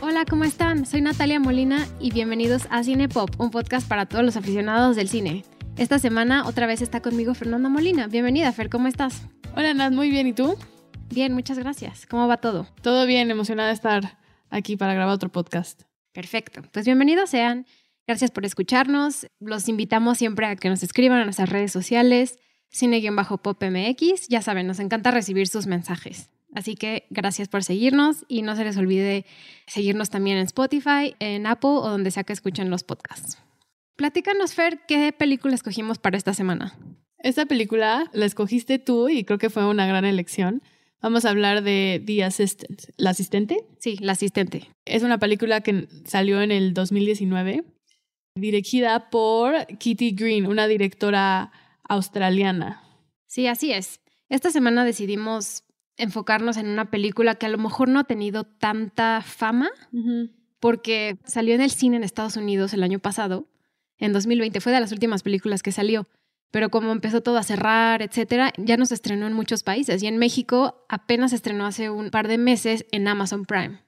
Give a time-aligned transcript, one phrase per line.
[0.00, 0.86] Hola, ¿cómo están?
[0.86, 5.08] Soy Natalia Molina y bienvenidos a Cine Pop, un podcast para todos los aficionados del
[5.08, 5.44] cine.
[5.76, 8.06] Esta semana otra vez está conmigo Fernanda Molina.
[8.06, 9.28] Bienvenida, Fer, ¿cómo estás?
[9.54, 10.26] Hola, Nat, muy bien.
[10.26, 10.56] ¿Y tú?
[11.10, 12.06] Bien, muchas gracias.
[12.06, 12.66] ¿Cómo va todo?
[12.82, 14.18] Todo bien, emocionada de estar
[14.48, 15.82] aquí para grabar otro podcast.
[16.12, 16.62] Perfecto.
[16.72, 17.66] Pues bienvenidos sean.
[18.06, 19.26] Gracias por escucharnos.
[19.40, 22.38] Los invitamos siempre a que nos escriban a nuestras redes sociales,
[22.70, 24.28] cine-popmx.
[24.28, 26.30] Ya saben, nos encanta recibir sus mensajes.
[26.54, 29.26] Así que gracias por seguirnos y no se les olvide
[29.66, 33.38] seguirnos también en Spotify, en Apple o donde sea que escuchen los podcasts.
[33.96, 36.78] Platícanos, Fer, ¿qué película escogimos para esta semana?
[37.18, 40.62] Esta película la escogiste tú y creo que fue una gran elección.
[41.02, 42.82] Vamos a hablar de The Assistant.
[42.96, 43.64] ¿La asistente?
[43.78, 44.70] Sí, La asistente.
[44.84, 47.64] Es una película que salió en el 2019,
[48.36, 51.50] dirigida por Kitty Green, una directora
[51.88, 52.82] australiana.
[53.26, 54.00] Sí, así es.
[54.28, 55.64] Esta semana decidimos
[55.96, 59.70] enfocarnos en una película que a lo mejor no ha tenido tanta fama
[60.60, 63.48] porque salió en el cine en Estados Unidos el año pasado,
[63.98, 66.06] en 2020, fue de las últimas películas que salió,
[66.50, 70.06] pero como empezó todo a cerrar, etcétera, ya no se estrenó en muchos países y
[70.06, 73.80] en México apenas se estrenó hace un par de meses en Amazon Prime.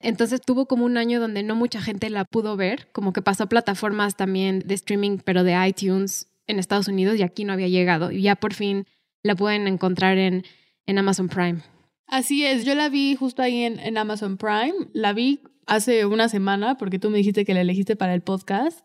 [0.00, 3.48] Entonces tuvo como un año donde no mucha gente la pudo ver, como que pasó
[3.48, 8.10] plataformas también de streaming, pero de iTunes en Estados Unidos y aquí no había llegado.
[8.10, 8.86] Y ya por fin
[9.22, 10.44] la pueden encontrar en
[10.90, 11.60] en Amazon Prime.
[12.06, 14.74] Así es, yo la vi justo ahí en, en, Amazon Prime.
[14.92, 18.80] La vi hace una semana porque tú me dijiste que la elegiste para el podcast.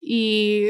[0.00, 0.68] Y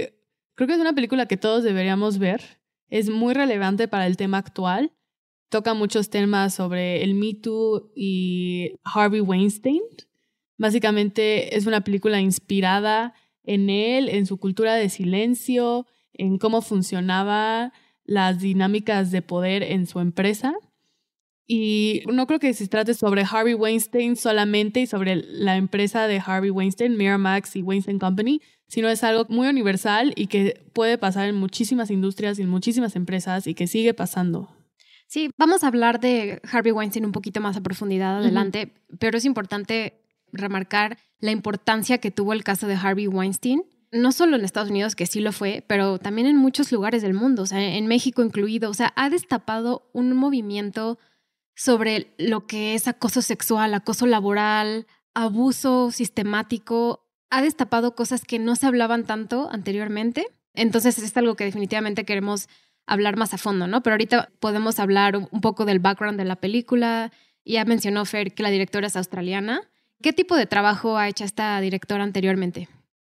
[0.55, 2.61] creo que es una película que todos deberíamos ver.
[2.89, 4.93] Es muy relevante para el tema actual.
[5.49, 9.83] Toca muchos temas sobre el Me Too y Harvey Weinstein.
[10.59, 17.73] Básicamente es una película inspirada en él, en su cultura de silencio, en cómo funcionaba
[18.05, 20.55] las dinámicas de poder en su empresa.
[21.47, 26.21] Y no creo que se trate sobre Harvey Weinstein solamente y sobre la empresa de
[26.25, 31.29] Harvey Weinstein, Miramax y Weinstein Company, sino es algo muy universal y que puede pasar
[31.29, 34.56] en muchísimas industrias y en muchísimas empresas y que sigue pasando.
[35.07, 39.25] Sí, vamos a hablar de Harvey Weinstein un poquito más a profundidad adelante, pero es
[39.25, 40.01] importante
[40.33, 43.63] remarcar la importancia que tuvo el caso de Harvey Weinstein
[43.93, 47.15] no solo en Estados Unidos, que sí lo fue, pero también en muchos lugares del
[47.15, 48.71] mundo, o sea, en México incluido.
[48.71, 50.99] O sea, ha destapado un movimiento
[51.55, 57.07] sobre lo que es acoso sexual, acoso laboral, abuso sistemático.
[57.31, 60.27] Ha destapado cosas que no se hablaban tanto anteriormente.
[60.55, 62.49] Entonces es algo que definitivamente queremos
[62.87, 63.83] hablar más a fondo, ¿no?
[63.83, 67.13] Pero ahorita podemos hablar un poco del background de la película.
[67.45, 69.63] Ya mencionó Fer que la directora es australiana.
[70.03, 72.69] ¿Qué tipo de trabajo ha hecho esta directora anteriormente?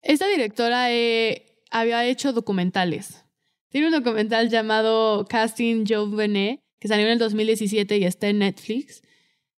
[0.03, 3.25] Esta directora eh, había hecho documentales.
[3.69, 9.03] Tiene un documental llamado Casting Joe que salió en el 2017 y está en Netflix.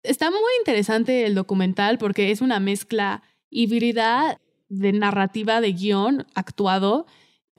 [0.04, 7.06] Está muy interesante el documental porque es una mezcla híbrida de narrativa de guion actuado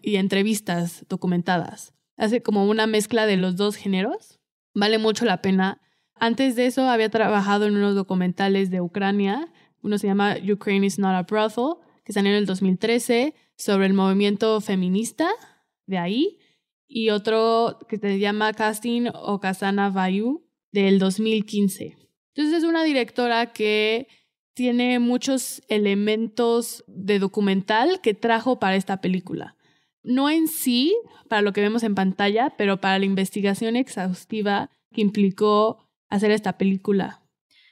[0.03, 1.95] y entrevistas documentadas.
[2.23, 4.39] Hace como una mezcla de los dos géneros.
[4.75, 5.81] Vale mucho la pena.
[6.15, 9.53] Antes de eso había trabajado en unos documentales de Ucrania.
[9.83, 11.75] Uno se llama Ukraine is not a brothel
[12.05, 15.29] que salió en el 2013 sobre el movimiento feminista
[15.87, 16.39] de ahí,
[16.87, 21.97] y otro que se llama Casting Okasana Vayu del 2015.
[22.37, 24.07] Entonces es una directora que
[24.55, 29.57] tiene muchos elementos de documental que trajo para esta película.
[30.03, 30.97] No en sí,
[31.29, 36.59] para lo que vemos en pantalla, pero para la investigación exhaustiva que implicó hacer esta
[36.59, 37.23] película.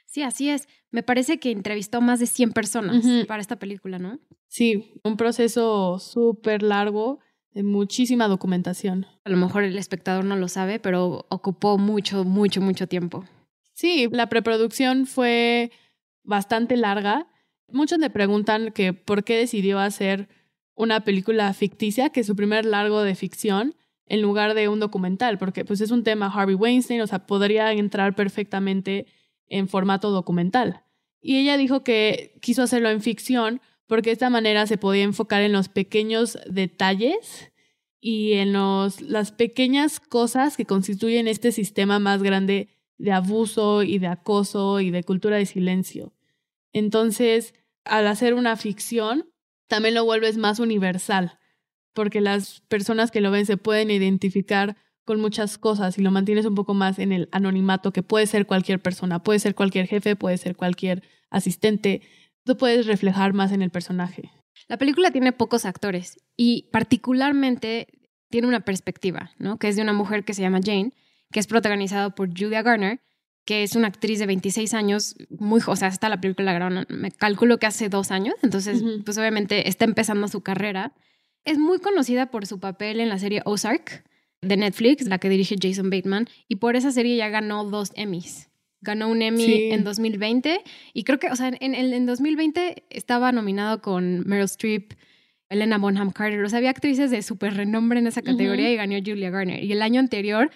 [0.05, 0.67] Sí, así es.
[0.89, 4.19] Me parece que entrevistó más de 100 personas para esta película, ¿no?
[4.47, 7.19] Sí, un proceso súper largo
[7.53, 9.05] de muchísima documentación.
[9.23, 13.23] A lo mejor el espectador no lo sabe, pero ocupó mucho, mucho, mucho tiempo.
[13.73, 15.71] Sí, la preproducción fue
[16.23, 17.27] bastante larga.
[17.69, 20.27] Muchos le preguntan que por qué decidió hacer
[20.75, 23.75] una película ficticia, que es su primer largo de ficción,
[24.05, 27.71] en lugar de un documental, porque pues es un tema Harvey Weinstein, o sea, podría
[27.71, 29.05] entrar perfectamente
[29.47, 30.83] en formato documental.
[31.21, 35.41] Y ella dijo que quiso hacerlo en ficción porque de esta manera se podía enfocar
[35.41, 37.51] en los pequeños detalles
[37.99, 43.99] y en los, las pequeñas cosas que constituyen este sistema más grande de abuso y
[43.99, 46.13] de acoso y de cultura de silencio.
[46.73, 47.53] Entonces,
[47.83, 49.30] al hacer una ficción,
[49.71, 51.39] también lo vuelves más universal,
[51.93, 54.75] porque las personas que lo ven se pueden identificar
[55.05, 58.45] con muchas cosas y lo mantienes un poco más en el anonimato, que puede ser
[58.45, 62.01] cualquier persona, puede ser cualquier jefe, puede ser cualquier asistente,
[62.43, 64.29] tú puedes reflejar más en el personaje.
[64.67, 67.87] La película tiene pocos actores y particularmente
[68.29, 69.57] tiene una perspectiva, ¿no?
[69.57, 70.91] Que es de una mujer que se llama Jane,
[71.31, 72.99] que es protagonizada por Julia Garner,
[73.51, 77.11] que es una actriz de 26 años, muy, o sea, está la película grabada, me
[77.11, 80.93] calculo que hace dos años, entonces, pues obviamente está empezando su carrera.
[81.43, 84.05] Es muy conocida por su papel en la serie Ozark
[84.41, 88.49] de Netflix, la que dirige Jason Bateman, y por esa serie ya ganó dos Emmys.
[88.79, 90.61] Ganó un Emmy en 2020
[90.93, 94.93] y creo que, o sea, en, en, en 2020 estaba nominado con Meryl Streep,
[95.49, 98.95] Elena Bonham Carter, o sea, había actrices de súper renombre en esa categoría y ganó
[99.05, 99.61] Julia Garner.
[99.61, 100.51] Y el año anterior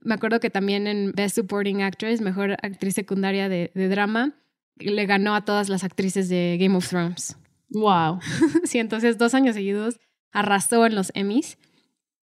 [0.00, 4.34] me acuerdo que también en Best Supporting Actress, mejor actriz secundaria de, drama,
[4.76, 7.36] le ganó a todas las actrices de Game of Thrones.
[7.70, 8.20] Wow.
[8.64, 9.98] sí, entonces dos años seguidos
[10.32, 11.58] arrasó en los Emmys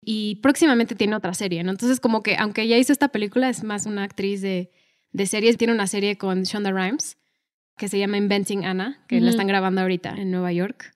[0.02, 1.72] y próximamente tiene otra serie, ¿no?
[1.72, 4.72] Entonces como que aunque ya hizo esta película, es más una actriz de,
[5.12, 7.18] de series, tiene una serie con Shonda Rhimes
[7.78, 10.93] que se llama Inventing Anna, que la están grabando ahorita en Nueva York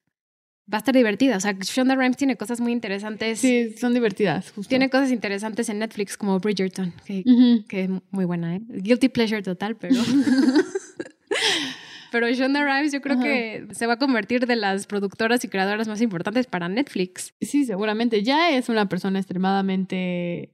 [0.71, 1.37] va a estar divertida.
[1.37, 3.39] O sea, Shonda Rhimes tiene cosas muy interesantes.
[3.39, 4.53] Sí, son divertidas.
[4.67, 7.23] Tiene cosas interesantes en Netflix como Bridgerton, que,
[7.67, 8.61] que es muy buena, ¿eh?
[8.67, 9.95] Guilty pleasure total, pero...
[12.11, 15.87] pero Shonda Rhimes yo creo que se va a convertir de las productoras y creadoras
[15.87, 17.33] más importantes para Netflix.
[17.39, 18.23] Sí, seguramente.
[18.23, 20.53] Ya es una persona extremadamente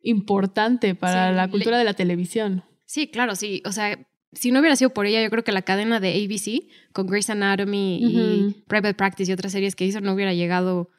[0.00, 2.64] importante para la cultura de la televisión.
[2.84, 3.62] Sí, claro, sí.
[3.64, 3.98] O sea,
[4.32, 7.30] si no hubiera sido por ella, yo creo que la cadena de ABC con Grey's
[7.30, 10.90] Anatomy y Private Practice y otras series que hizo no hubiera llegado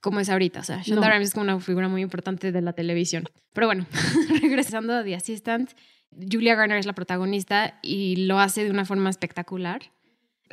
[0.00, 0.60] como es ahorita.
[0.60, 3.24] O sea, Shonda Rhimes es como una figura muy importante de la televisión.
[3.52, 3.86] Pero bueno,
[4.40, 5.72] regresando a The Assistant,
[6.30, 9.90] Julia Garner es la protagonista y lo hace de una forma espectacular.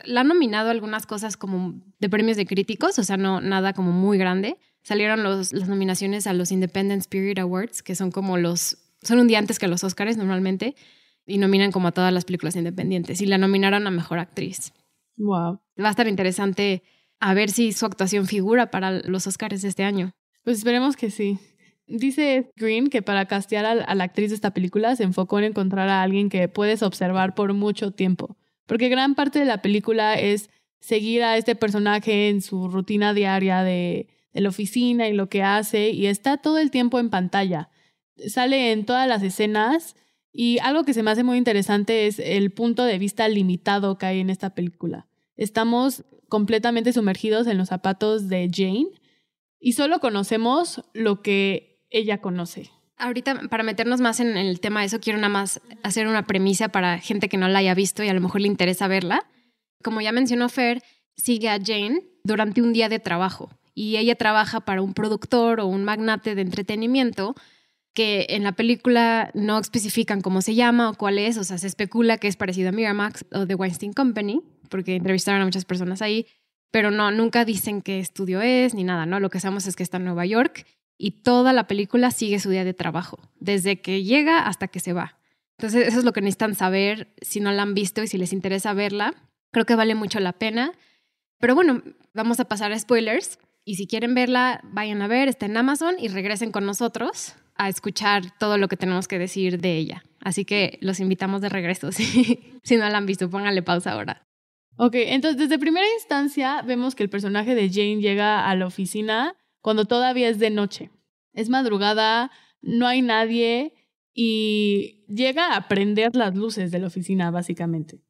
[0.06, 3.92] La han nominado algunas cosas como de premios de críticos, o sea, no nada como
[3.92, 4.58] muy grande.
[4.82, 9.28] Salieron los, las nominaciones a los Independent Spirit Awards, que son como los, son un
[9.28, 10.76] día antes que los Oscars normalmente
[11.26, 14.74] y nominan como a todas las películas independientes y la nominaron a Mejor Actriz.
[15.18, 15.60] Wow.
[15.82, 16.84] Va a estar interesante
[17.20, 20.12] a ver si su actuación figura para los Oscars de este año.
[20.44, 21.40] Pues esperemos que sí.
[21.88, 25.90] Dice Green que para castear a, la actriz de esta película se enfocó en encontrar
[25.90, 30.50] a alguien que puedes observar por mucho tiempo, porque gran parte de la película es
[30.80, 35.44] seguir a este personaje en su rutina diaria de, de la oficina y lo que
[35.44, 37.70] hace, y está todo el tiempo en pantalla.
[38.28, 39.96] Sale en todas las escenas
[40.34, 44.08] y algo que se me hace muy interesante es el punto de vista limitado que
[44.08, 45.06] hay en esta película.
[45.38, 48.88] Estamos completamente sumergidos en los zapatos de Jane
[49.60, 52.72] y solo conocemos lo que ella conoce.
[52.98, 56.70] Ahorita, para meternos más en el tema de eso, quiero nada más hacer una premisa
[56.70, 59.28] para gente que no la haya visto y a lo mejor le interesa verla.
[59.84, 60.82] Como ya mencionó Fer,
[61.16, 65.68] sigue a Jane durante un día de trabajo y ella trabaja para un productor o
[65.68, 67.36] un magnate de entretenimiento
[67.94, 71.68] que en la película no especifican cómo se llama o cuál es, o sea, se
[71.68, 76.02] especula que es parecido a Miramax o The Weinstein Company, porque entrevistaron a muchas personas
[76.02, 76.26] ahí,
[76.72, 79.20] pero no, nunca dicen qué estudio es ni nada, ¿no?
[79.20, 80.66] Lo que sabemos es que está en Nueva York
[80.98, 84.94] y toda la película sigue su día de trabajo, desde que llega hasta que se
[84.94, 85.20] va.
[85.60, 88.34] Entonces, eso es lo que necesitan saber si no la han visto y si les
[88.34, 89.14] interesa verla.
[89.52, 90.74] Creo que vale mucho la pena.
[91.40, 93.38] Pero bueno, vamos a pasar a spoilers.
[93.64, 97.70] Y si quieren verla, vayan a ver, está en Amazon y regresen con nosotros a
[97.70, 100.04] escuchar todo lo que tenemos que decir de ella.
[100.20, 101.92] Así que los invitamos de regreso.
[101.92, 104.28] si no la han visto, pónganle pausa ahora.
[104.78, 109.36] Ok, entonces desde primera instancia vemos que el personaje de Jane llega a la oficina
[109.62, 110.90] cuando todavía es de noche.
[111.34, 112.32] Es madrugada,
[112.62, 113.74] no hay nadie
[114.14, 118.02] y llega a prender las luces de la oficina, básicamente.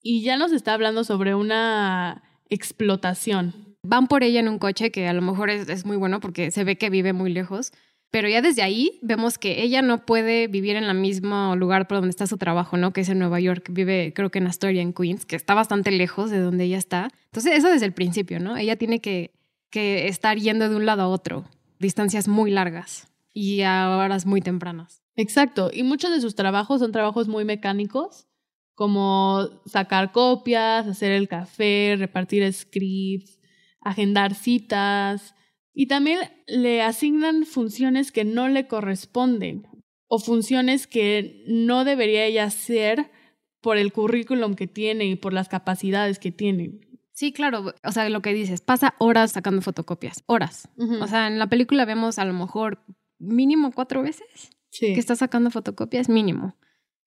[0.00, 3.76] Y ya nos está hablando sobre una explotación.
[3.82, 6.50] Van por ella en un coche que a lo mejor es, es muy bueno porque
[6.50, 7.72] se ve que vive muy lejos
[8.10, 11.98] pero ya desde ahí vemos que ella no puede vivir en el mismo lugar por
[11.98, 12.92] donde está su trabajo, ¿no?
[12.92, 13.68] Que es en Nueva York.
[13.70, 17.10] Vive, creo que en Astoria, en Queens, que está bastante lejos de donde ella está.
[17.26, 18.56] Entonces, eso desde el principio, ¿no?
[18.56, 19.32] Ella tiene que,
[19.70, 21.44] que estar yendo de un lado a otro,
[21.78, 25.02] distancias muy largas y a horas muy tempranas.
[25.14, 25.70] Exacto.
[25.72, 28.26] Y muchos de sus trabajos son trabajos muy mecánicos,
[28.74, 33.38] como sacar copias, hacer el café, repartir scripts,
[33.82, 35.34] agendar citas
[35.78, 36.18] y también
[36.48, 39.68] le asignan funciones que no le corresponden
[40.08, 43.12] o funciones que no debería ella hacer
[43.60, 46.80] por el currículum que tiene y por las capacidades que tiene.
[47.12, 47.74] Sí, claro.
[47.84, 50.68] O sea, lo que dices, pasa horas sacando fotocopias, horas.
[51.00, 52.84] O sea, en la película vemos a lo mejor
[53.20, 56.56] mínimo cuatro veces que está sacando fotocopias, mínimo.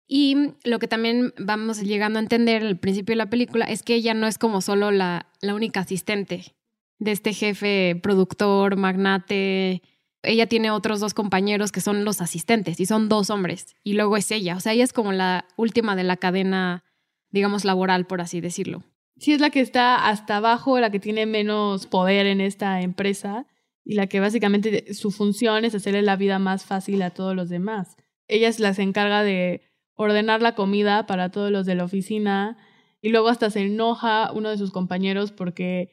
[0.06, 3.96] Y lo que también vamos llegando a entender al principio de la película es que
[3.96, 6.54] ella no es como solo la, la única asistente
[7.00, 9.82] de este jefe productor, magnate.
[10.22, 13.74] Ella tiene otros dos compañeros que son los asistentes y son dos hombres.
[13.82, 14.54] Y luego es ella.
[14.54, 16.84] O sea, ella es como la última de la cadena,
[17.30, 18.84] digamos, laboral, por así decirlo.
[19.16, 23.46] sí es la que está hasta abajo, la que tiene menos poder en esta empresa
[23.84, 27.48] y la que básicamente su función es hacerle la vida más fácil a todos los
[27.48, 27.96] demás.
[28.28, 29.62] Ella se las encarga de
[29.94, 32.58] ordenar la comida para todos los de la oficina
[33.02, 35.90] y luego hasta se enoja uno de sus compañeros porque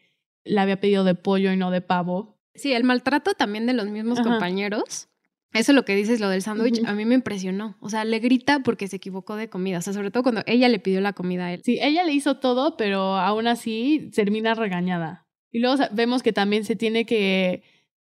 [0.47, 2.37] le había pedido de pollo y no de pavo.
[2.55, 5.09] Sí, el maltrato también de los mismos compañeros.
[5.53, 7.77] Eso es lo que dices, lo del sándwich, a mí me impresionó.
[7.79, 9.79] O sea, le grita porque se equivocó de comida.
[9.79, 11.61] O sea, sobre todo cuando ella le pidió la comida a él.
[11.63, 15.27] Sí, ella le hizo todo, pero aún así termina regañada.
[15.51, 17.63] Y luego vemos que también se tiene que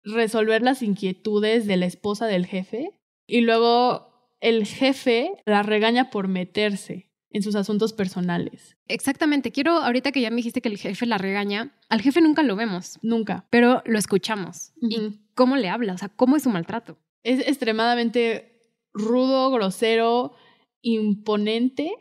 [0.04, 2.92] resolver las inquietudes de la esposa del jefe.
[3.28, 7.07] Y luego el jefe la regaña por meterse
[7.38, 8.76] en sus asuntos personales.
[8.88, 9.52] Exactamente.
[9.52, 12.56] Quiero, ahorita que ya me dijiste que el jefe la regaña, al jefe nunca lo
[12.56, 13.00] vemos.
[13.02, 13.46] Nunca.
[13.50, 14.74] Pero lo escuchamos.
[14.82, 15.94] ¿Y cómo le habla?
[15.94, 16.98] O sea, ¿cómo es su maltrato?
[17.24, 18.58] Es extremadamente
[18.94, 20.34] rudo, grosero,
[20.82, 21.92] imponente.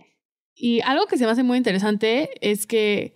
[0.54, 3.14] Y algo que se me hace muy interesante es que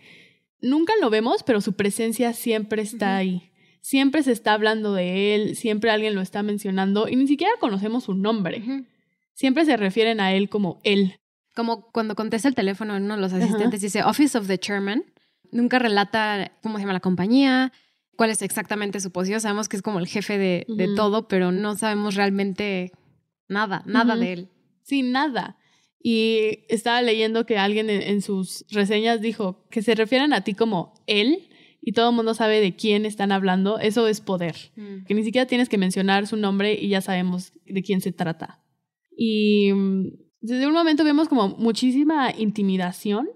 [0.61, 3.50] nunca lo vemos, pero su presencia siempre está ahí.
[3.81, 8.05] Siempre se está hablando de él, siempre alguien lo está mencionando y ni siquiera conocemos
[8.05, 8.62] su nombre.
[9.33, 11.20] Siempre se refieren a él como él.
[11.54, 15.04] Como cuando contesta el teléfono en uno de los asistentes, dice Office of the Chairman.
[15.52, 17.73] Nunca relata cómo se llama la compañía,
[18.16, 19.40] cuál es exactamente su posición.
[19.40, 22.92] Sabemos que es como el jefe de, todo, pero no sabemos realmente
[23.49, 24.49] nada, nada de él.
[24.83, 25.57] Sí, nada.
[26.02, 30.95] Y estaba leyendo que alguien en, sus reseñas dijo que se refieren a ti como
[31.07, 31.49] él
[31.83, 33.78] y todo el mundo sabe de quién están hablando.
[33.78, 34.57] Eso es poder.
[34.76, 35.04] Mm.
[35.04, 38.62] Que ni siquiera tienes que mencionar su nombre y ya sabemos de quién se trata.
[39.16, 40.09] Y mm,
[40.40, 43.28] desde un momento vemos como muchísima intimidación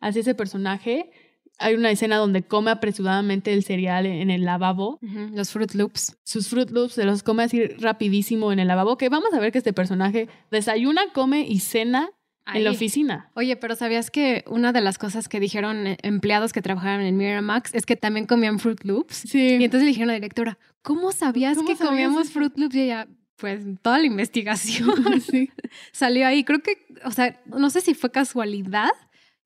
[0.00, 1.10] hacia ese personaje.
[1.58, 4.98] Hay una escena donde come apresuradamente el cereal en el lavabo.
[5.32, 6.16] Los Fruit Loops.
[6.22, 8.96] Sus Fruit Loops se los come así rapidísimo en el lavabo.
[8.96, 12.10] Que vamos a ver que este personaje desayuna, come y cena
[12.54, 13.30] en la oficina.
[13.34, 17.16] Oye, pero ¿sabías que una de las cosas que dijeron eh, empleados que trabajaban en
[17.16, 19.14] Miramax es que también comían Fruit Loops?
[19.14, 19.56] Sí.
[19.60, 22.74] Y entonces le dijeron a la directora, ¿cómo sabías que comíamos Fruit Loops?
[22.74, 23.08] Y ella,
[23.38, 24.90] pues toda la investigación
[25.92, 26.44] salió ahí.
[26.44, 28.90] Creo que, o sea, no sé si fue casualidad.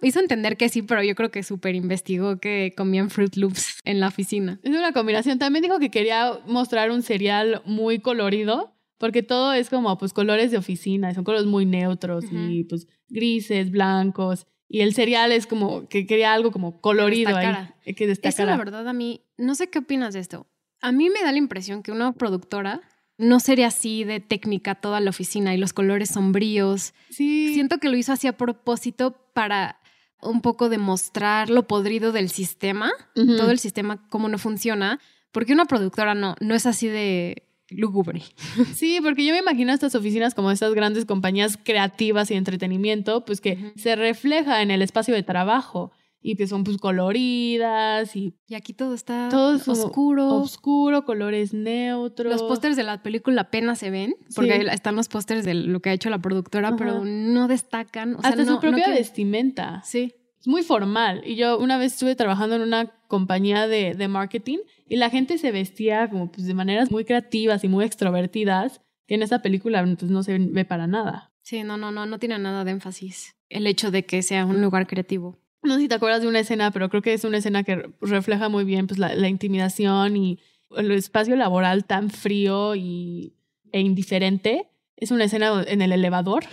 [0.01, 4.01] Hizo entender que sí, pero yo creo que súper investigó que comían Fruit Loops en
[4.01, 4.59] la oficina.
[4.65, 5.39] Es una combinación.
[5.39, 10.51] También dijo que quería mostrar un cereal muy colorido, porque todo es como pues colores
[10.51, 14.47] de oficina, son colores muy neutros y pues grises, blancos.
[14.69, 18.45] Y el cereal es como que quería algo como colorido ahí, que destacara.
[18.45, 20.49] Eso la verdad a mí, no sé qué opinas de esto.
[20.81, 22.81] A mí me da la impresión que una productora
[23.23, 26.93] no sería así de técnica toda la oficina y los colores sombríos.
[27.11, 27.55] Sí.
[27.55, 29.79] Siento que lo hizo así a propósito para
[30.21, 35.01] un poco demostrar lo podrido del sistema, todo el sistema, cómo no funciona,
[35.33, 38.23] porque una productora no, no es así de lúgubre.
[38.75, 43.41] Sí, porque yo me imagino estas oficinas como estas grandes compañías creativas y entretenimiento, pues
[43.41, 48.35] que se refleja en el espacio de trabajo y que son pues coloridas y...
[48.47, 50.29] Y aquí todo está todo oscuro.
[50.37, 52.33] Oscuro, colores neutros.
[52.33, 55.91] Los pósters de la película apenas se ven, porque están los pósters de lo que
[55.91, 58.17] ha hecho la productora, pero no destacan.
[58.23, 59.83] Hasta su propia vestimenta.
[59.85, 60.15] Sí.
[60.39, 61.23] Es muy formal.
[61.25, 65.39] Y yo una vez estuve trabajando en una compañía de, de marketing y la gente
[65.39, 69.85] se vestía como pues de maneras muy creativas y muy extrovertidas, que en esa película
[69.99, 71.33] pues no se ve para nada.
[71.43, 74.61] Sí, no, no, no, no tiene nada de énfasis el hecho de que sea un
[74.61, 77.39] lugar creativo no sé si te acuerdas de una escena, pero creo que es una
[77.39, 80.39] escena que refleja muy bien pues, la, intimidación y
[80.77, 83.35] el espacio laboral tan frío y,
[83.71, 84.69] e indiferente.
[84.97, 86.45] Es una escena en el elevador,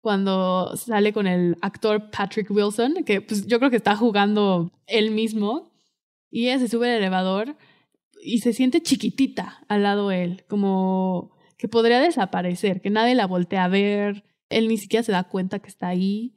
[0.00, 5.10] cuando sale con el actor Patrick Wilson, que pues, yo creo que está jugando él
[5.10, 5.72] mismo,
[6.30, 7.56] y ella se sube al elevador
[8.20, 13.26] y se siente chiquitita al lado de él, como que podría desaparecer, que nadie la
[13.26, 16.34] voltea a ver, él ni siquiera se da cuenta que está ahí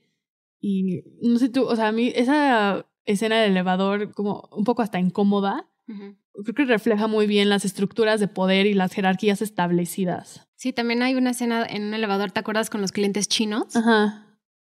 [0.59, 4.81] y no sé tú, o sea, a mí esa escena del elevador como un poco
[4.81, 10.47] hasta incómoda, creo que refleja muy bien las estructuras de poder y las jerarquías establecidas.
[10.55, 13.75] Sí, también hay una escena en un elevador, ¿te acuerdas con los clientes chinos?
[13.75, 14.23] Ajá.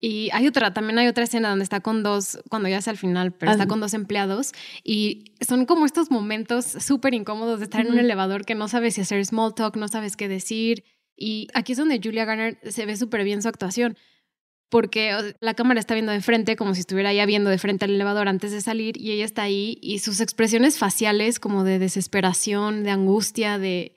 [0.05, 2.97] Y hay otra, también hay otra escena donde está con dos, cuando ya es al
[2.97, 4.51] final, pero está con dos empleados
[4.83, 8.95] y son como estos momentos súper incómodos de estar en un elevador que no sabes
[8.95, 10.83] si hacer small talk, no sabes qué decir.
[11.15, 13.97] Y aquí es donde Julia Garner se ve súper bien su actuación,
[14.73, 17.91] porque la cámara está viendo de frente, como si estuviera ya viendo de frente al
[17.91, 22.81] elevador antes de salir, y ella está ahí, y sus expresiones faciales como de desesperación,
[22.81, 23.93] de angustia, de,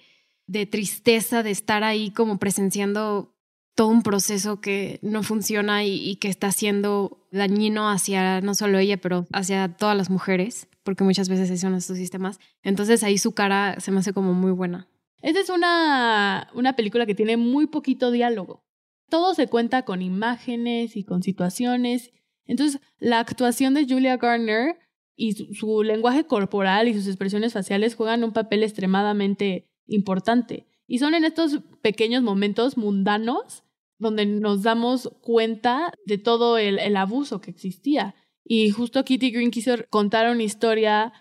[0.71, 3.35] tristeza, de estar ahí como presenciando
[3.75, 8.99] todo un proceso que no funciona y, que está siendo dañino hacia no solo ella,
[8.99, 12.38] pero hacia todas las mujeres, porque muchas veces son estos sistemas.
[12.62, 14.88] Entonces ahí su cara se me hace como muy buena.
[15.23, 18.66] Esta es una, una película que tiene muy poquito diálogo
[19.08, 22.12] todo se cuenta con imágenes y con situaciones
[22.46, 24.78] Entonces, la actuación de Julia Garner
[25.16, 30.66] y su, lenguaje corporal y sus expresiones faciales juegan un papel extremadamente importante.
[30.86, 33.64] Y son en estos pequeños momentos mundanos
[33.98, 38.14] donde nos damos cuenta de todo el, el abuso que existía.
[38.44, 41.12] Y justo Kitty Green quiso contar una historia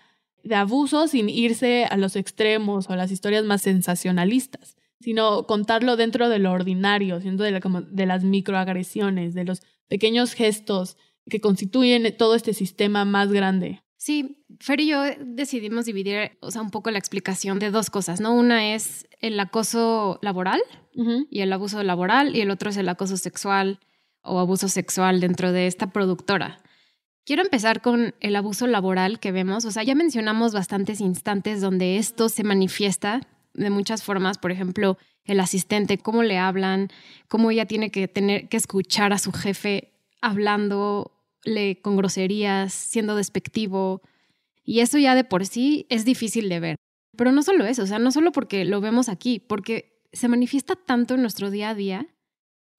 [0.44, 5.96] de abuso sin irse a los extremos o a las historias más sensacionalistas, sino contarlo
[5.96, 7.60] dentro de lo ordinario, siendo de,
[7.90, 10.96] de las microagresiones, de los pequeños gestos
[11.28, 13.82] que constituyen todo este sistema más grande.
[13.96, 18.20] Sí, Fer y yo decidimos dividir, o sea, un poco la explicación de dos cosas,
[18.20, 18.34] ¿no?
[18.34, 20.62] Una es el acoso laboral
[21.30, 23.80] y el abuso laboral y el otro es el acoso sexual
[24.22, 26.62] o abuso sexual dentro de esta productora.
[27.24, 29.64] Quiero empezar con el abuso laboral que vemos.
[29.64, 33.26] O sea, ya mencionamos bastantes instantes donde esto se manifiesta
[33.56, 34.38] de muchas formas.
[34.38, 36.88] Por ejemplo, el asistente, cómo le hablan,
[37.28, 44.02] cómo ella tiene que tener que escuchar a su jefe hablándole con groserías, siendo despectivo.
[44.64, 46.76] Y eso ya de por sí es difícil de ver.
[47.16, 50.76] Pero no solo eso, o sea, no solo porque lo vemos aquí, porque se manifiesta
[50.76, 52.06] tanto en nuestro día a día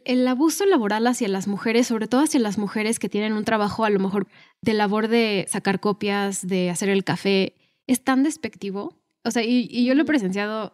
[0.07, 3.83] el abuso laboral hacia las mujeres, sobre todo hacia las mujeres que tienen un trabajo
[3.83, 4.27] a lo mejor
[4.61, 7.55] de labor de sacar copias, de hacer el café,
[7.87, 8.96] es tan despectivo.
[9.27, 10.71] O sea, y, yo lo he presenciado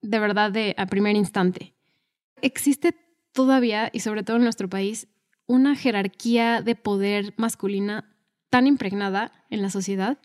[0.00, 1.74] de verdad de a primer instante.
[2.40, 2.94] Existe
[3.32, 5.08] todavía, y sobre todo en nuestro país,
[5.46, 8.14] una jerarquía de poder masculina
[8.48, 10.18] tan impregnada en la sociedad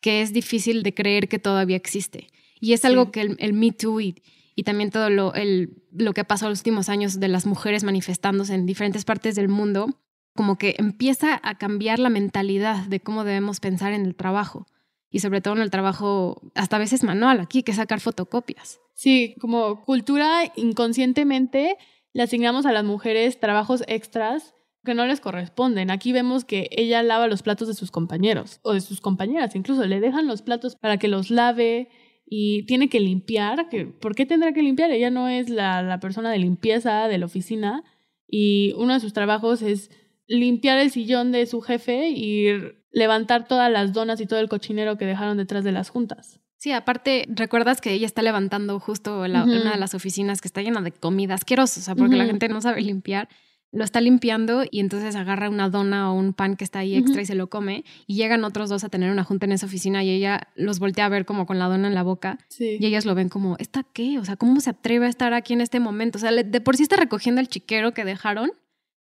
[0.00, 2.28] que es difícil de creer que todavía existe.
[2.60, 4.22] Y es algo que el, el Me Too y,
[4.56, 7.84] y también todo lo, el, lo que ha pasado los últimos años de las mujeres
[7.84, 10.00] manifestándose en diferentes partes del mundo,
[10.34, 14.66] como que empieza a cambiar la mentalidad de cómo debemos pensar en el trabajo
[15.10, 18.80] y sobre todo en el trabajo hasta a veces manual aquí, que sacar fotocopias.
[18.94, 21.76] Sí, como cultura inconscientemente
[22.12, 25.90] le asignamos a las mujeres trabajos extras que no les corresponden.
[25.90, 29.86] Aquí vemos que ella lava los platos de sus compañeros o de sus compañeras, incluso
[29.86, 31.88] le dejan los platos para que los lave,
[32.30, 33.68] y tiene que limpiar.
[34.00, 34.90] ¿Por qué tendrá que limpiar?
[34.90, 37.84] Ella no es la, la persona de limpieza de la oficina
[38.28, 39.90] y uno de sus trabajos es
[40.26, 42.48] limpiar el sillón de su jefe y
[42.90, 46.40] levantar todas las donas y todo el cochinero que dejaron detrás de las juntas.
[46.56, 50.60] Sí, aparte, recuerdas que ella está levantando justo la, una de las oficinas que está
[50.60, 53.28] llena de comida asquerosa, o sea, porque la gente no sabe limpiar
[53.70, 57.20] lo está limpiando y entonces agarra una dona o un pan que está ahí extra
[57.20, 60.02] y se lo come y llegan otros dos a tener una junta en esa oficina
[60.02, 63.04] y ella los voltea a ver como con la dona en la boca y ellas
[63.04, 64.18] lo ven como, ¿esta qué?
[64.18, 66.16] O sea, ¿cómo se atreve a estar aquí en este momento?
[66.18, 68.52] O sea, de por sí está recogiendo el chiquero que dejaron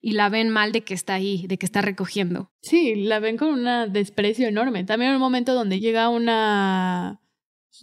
[0.05, 2.51] y la ven mal de que está ahí, de que está recogiendo.
[2.61, 4.85] Sí, la ven con un desprecio enorme.
[4.85, 7.23] También en un momento donde llega una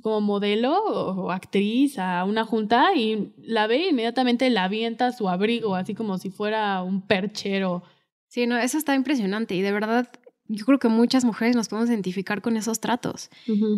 [0.04, 5.74] como modelo o actriz a una junta y la ve inmediatamente la avienta su abrigo,
[5.74, 7.82] así como si fuera un perchero.
[8.28, 10.08] Sí, no, eso está impresionante y de verdad
[10.46, 13.32] yo creo que muchas mujeres nos podemos identificar con esos tratos.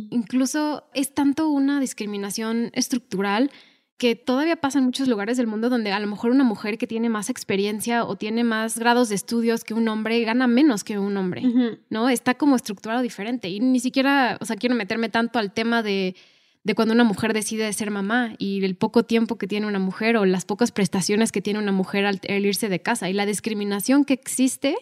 [0.09, 3.51] Incluso es tanto una discriminación estructural
[3.97, 6.87] que todavía pasa en muchos lugares del mundo donde a lo mejor una mujer que
[6.87, 10.97] tiene más experiencia o tiene más grados de estudios que un hombre gana menos que
[10.97, 11.43] un hombre,
[11.89, 12.09] ¿no?
[12.09, 16.15] Está como estructurado diferente y ni siquiera, o sea, quiero meterme tanto al tema de,
[16.63, 20.17] de cuando una mujer decide ser mamá y el poco tiempo que tiene una mujer
[20.17, 24.05] o las pocas prestaciones que tiene una mujer al, irse de casa y la discriminación
[24.05, 24.75] que existe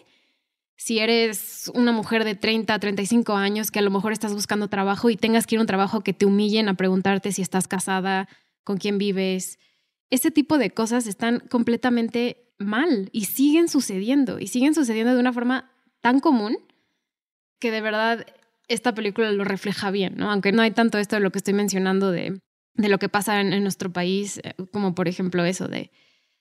[0.76, 5.10] si eres una mujer de 30, 35 años que a lo mejor estás buscando trabajo
[5.10, 8.28] y tengas que ir a un trabajo que te humillen a preguntarte si estás casada,
[8.64, 9.58] con quién vives.
[10.10, 15.32] Ese tipo de cosas están completamente mal y siguen sucediendo y siguen sucediendo de una
[15.32, 15.70] forma
[16.00, 16.58] tan común
[17.58, 18.26] que de verdad
[18.68, 20.30] esta película lo refleja bien, ¿no?
[20.30, 22.40] Aunque no hay tanto esto de lo que estoy mencionando de,
[22.74, 25.90] de lo que pasa en, nuestro país, eh, como por ejemplo eso de,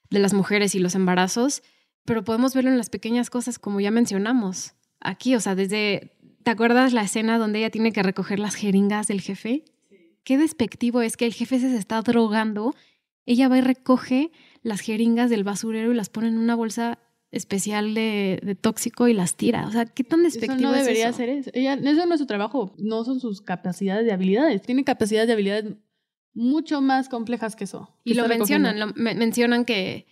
[0.10, 1.64] de las mujeres y los embarazos,
[2.06, 6.52] pero podemos verlo en las pequeñas cosas como ya mencionamos aquí, o sea, desde, ¿te
[6.52, 9.66] acuerdas la escena donde ella tiene que recoger las jeringas del jefe?
[10.24, 12.76] Qué despectivo es que el jefe se está drogando,
[13.26, 14.32] ella va y recoge
[14.64, 17.00] las jeringas del basurero y las pone en una bolsa
[17.32, 19.66] especial de, tóxico y las tira.
[19.66, 21.18] O sea, ¿qué tan despectivo eso no debería eso?
[21.18, 21.50] ser eso.
[21.54, 24.62] Ella, eso no es su trabajo, no son sus capacidades de habilidades.
[24.62, 25.74] Tiene capacidades de habilidades
[26.34, 27.90] mucho más complejas que eso.
[28.04, 30.06] y lo mencionan, lo, mencionan que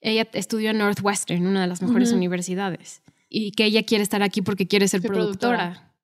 [0.00, 4.42] ella estudió en Northwestern, una de las mejores universidades, y que ella quiere estar aquí
[4.42, 5.56] porque quiere ser productora.
[5.56, 5.94] productora.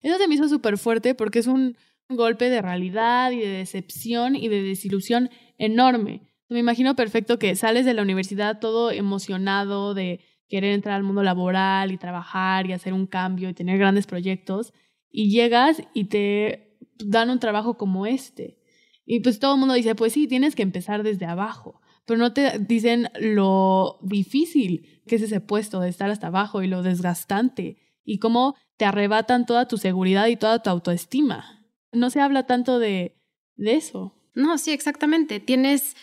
[0.00, 1.76] Eso se me hizo súper fuerte porque es un
[2.08, 6.32] golpe de realidad y de decepción y de desilusión enorme.
[6.48, 11.22] Me imagino perfecto que sales de la universidad todo emocionado de querer entrar al mundo
[11.22, 14.74] laboral y trabajar y hacer un cambio y tener grandes proyectos
[15.10, 18.58] y llegas y te dan un trabajo como este.
[19.06, 21.80] Y pues todo el mundo dice, pues sí, tienes que empezar desde abajo.
[22.04, 26.66] pero no te dicen lo difícil que es ese puesto de estar hasta abajo y
[26.66, 31.61] lo desgastante y cómo te arrebatan toda tu seguridad y toda tu autoestima.
[31.92, 33.16] No se habla tanto de,
[33.56, 34.14] de eso.
[34.34, 35.40] No, sí, exactamente.
[35.40, 35.96] Tienes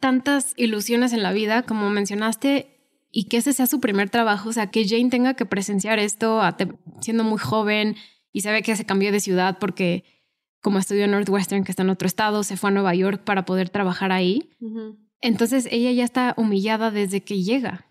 [0.00, 2.78] tantas ilusiones en la vida, como mencionaste,
[3.10, 6.40] y que ese sea su primer trabajo, o sea, que Jane tenga que presenciar esto
[7.00, 7.96] siendo muy joven
[8.32, 10.04] y sabe que se cambió de ciudad porque
[10.60, 13.44] como estudió en Northwestern, que está en otro estado, se fue a Nueva York para
[13.44, 14.50] poder trabajar ahí.
[15.20, 17.86] Entonces ella ya está humillada desde que llega.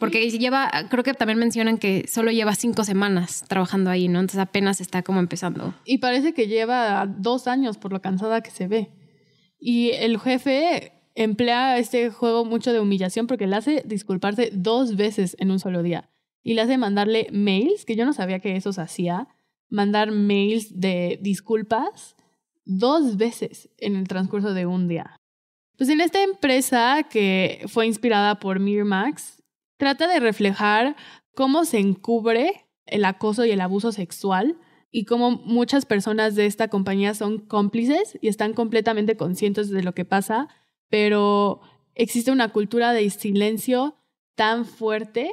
[0.00, 4.18] Porque lleva, creo que también mencionan que solo lleva cinco semanas trabajando ahí, ¿no?
[4.18, 5.74] Entonces apenas está como empezando.
[5.84, 8.90] Y parece que lleva dos años por lo cansada que se ve.
[9.58, 15.36] Y el jefe emplea este juego mucho de humillación porque le hace disculparse dos veces
[15.38, 16.08] en un solo día.
[16.42, 19.28] Y le hace mandarle mails, que yo no sabía que eso se hacía,
[19.68, 22.16] mandar mails de disculpas
[22.64, 25.16] dos veces en el transcurso de un día.
[25.76, 29.39] Pues en esta empresa que fue inspirada por Miramax,
[29.80, 30.94] trata de reflejar
[31.34, 34.58] cómo se encubre el acoso y el abuso sexual
[34.90, 39.94] y cómo muchas personas de esta compañía son cómplices y están completamente conscientes de lo
[39.94, 40.48] que pasa,
[40.90, 41.62] pero
[41.94, 43.96] existe una cultura de silencio
[44.34, 45.32] tan fuerte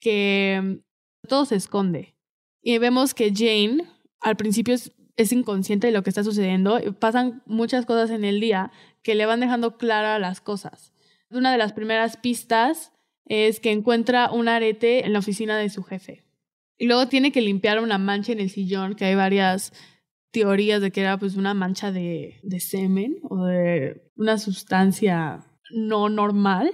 [0.00, 0.82] que
[1.28, 2.16] todo se esconde.
[2.62, 3.84] Y vemos que Jane
[4.20, 4.92] al principio es,
[5.32, 6.80] inconsciente de lo que está sucediendo.
[6.98, 10.92] Pasan muchas cosas en el día que le van dejando claras las cosas.
[11.30, 12.92] Una de las primeras pistas
[13.30, 16.24] es que encuentra un arete en la oficina de su jefe.
[16.76, 19.72] Y luego tiene que limpiar una mancha en el sillón, que hay varias
[20.32, 26.08] teorías de que era pues una mancha de, de semen o de una sustancia no
[26.08, 26.72] normal.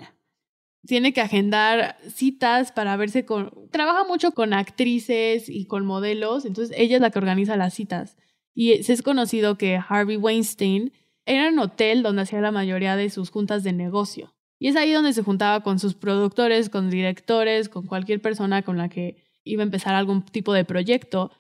[0.87, 3.53] Tiene que agendar citas para verse con...
[3.71, 8.17] Trabaja mucho con actrices y con modelos, entonces ella es la que organiza las citas.
[8.55, 10.91] Y se es conocido que Harvey Weinstein
[11.27, 14.36] era un hotel donde hacía la mayoría de sus juntas de negocio.
[14.59, 18.79] Y es ahí donde se juntaba con sus productores, con directores, con cualquier persona con
[18.79, 21.31] la que iba a empezar algún tipo de proyecto.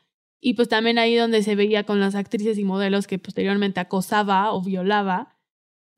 [0.40, 4.52] Y pues también ahí donde se veía con las actrices y modelos que posteriormente acosaba
[4.52, 5.34] o violaba.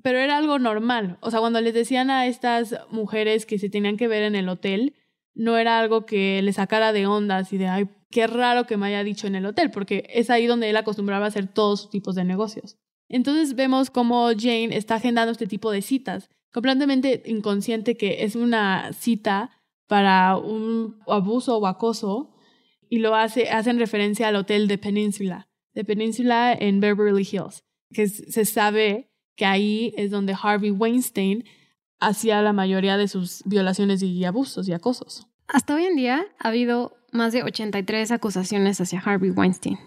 [0.03, 1.19] Pero era algo normal.
[1.21, 4.49] O sea, cuando les decían a estas mujeres que se tenían que ver en el
[4.49, 4.95] hotel,
[5.35, 8.87] no era algo que le sacara de ondas y de, ay, qué raro que me
[8.87, 12.15] haya dicho en el hotel, porque es ahí donde él acostumbraba a hacer todos tipos
[12.15, 12.77] de negocios.
[13.09, 18.93] Entonces vemos cómo Jane está agendando este tipo de citas, completamente inconsciente que es una
[18.93, 19.51] cita
[19.87, 22.35] para un abuso o acoso
[22.89, 28.09] y lo hace, hacen referencia al hotel de Peninsula, de Peninsula en Beverly Hills, que
[28.09, 31.45] se sabe que ahí es donde Harvey Weinstein
[32.01, 35.27] hacía la mayoría de sus violaciones y abusos y acosos.
[35.47, 39.79] Hasta hoy en día ha habido más de 83 acusaciones hacia Harvey Weinstein.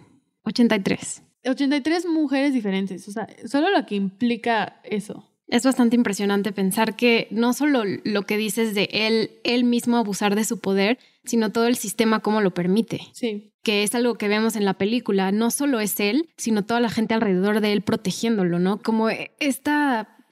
[0.43, 1.23] 83.
[1.45, 5.30] 83 mujeres diferentes, o sea, solo lo que implica eso.
[5.51, 10.33] Es bastante impresionante pensar que no solo lo que dices de él, él mismo abusar
[10.33, 13.01] de su poder, sino todo el sistema como lo permite.
[13.11, 13.51] Sí.
[13.61, 15.33] Que es algo que vemos en la película.
[15.33, 18.81] No solo es él, sino toda la gente alrededor de él protegiéndolo, ¿no?
[18.81, 19.71] Como este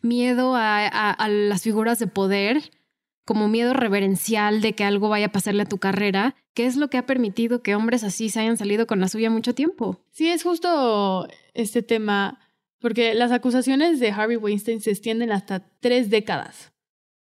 [0.02, 2.72] miedo a, a las figuras de poder,
[3.26, 6.90] como miedo reverencial de que algo vaya a pasarle a tu carrera, que es lo
[6.90, 10.00] que ha permitido que hombres así se hayan salido con la suya mucho tiempo.
[10.12, 12.40] Sí, es justo este tema
[12.80, 16.74] porque las acusaciones de Harvey Weinstein se extienden hasta tres décadas.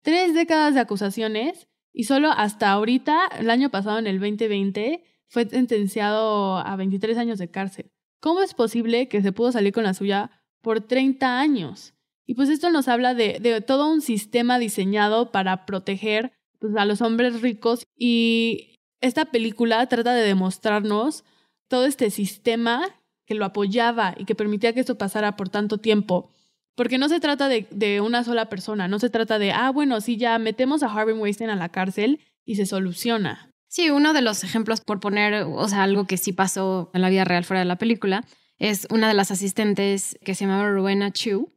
[0.02, 5.50] Tres décadas de acusaciones y solo hasta ahorita, el año pasado, en el 2020, fue
[5.50, 7.92] sentenciado a 23 años de cárcel.
[8.20, 10.32] ¿Cómo es posible que se pudo salir con la suya
[10.62, 11.94] por 30 años?
[12.26, 17.02] Y pues esto nos habla de, todo un sistema diseñado para proteger pues, a los
[17.02, 21.24] hombres ricos y esta película trata de demostrarnos
[21.68, 22.84] todo este sistema
[23.28, 26.32] que lo apoyaba y que permitía que esto pasara por tanto tiempo.
[26.76, 30.18] Porque no se trata de, una sola persona, no se trata de, ah, bueno, sí,
[30.18, 33.52] ya metemos a Harvey Weinstein a la cárcel y se soluciona.
[33.68, 37.10] Sí, uno de los ejemplos, por poner, o sea, algo que sí pasó en la
[37.10, 38.24] vida real fuera de la película,
[38.60, 41.52] es una de las asistentes que se llamaba Rowena Chu,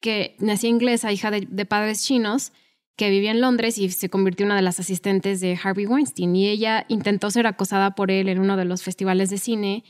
[0.00, 2.52] que nacía inglesa, hija de, de padres chinos,
[2.94, 6.36] que vivía en Londres y se convirtió en una de las asistentes de Harvey Weinstein.
[6.36, 9.84] Y ella intentó ser acosada por él en uno de los festivales de cine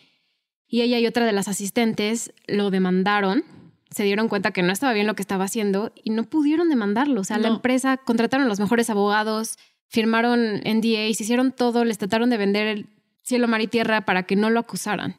[0.69, 3.45] y ella y otra de las asistentes lo demandaron,
[3.91, 7.23] se dieron cuenta que no estaba bien lo que estaba haciendo y no pudieron demandarlo.
[7.23, 9.57] O sea, la empresa contrataron los mejores abogados,
[9.89, 12.87] firmaron NDAs, hicieron todo, les trataron de vender el
[13.23, 15.17] cielo, mar y tierra para que no lo acusaran.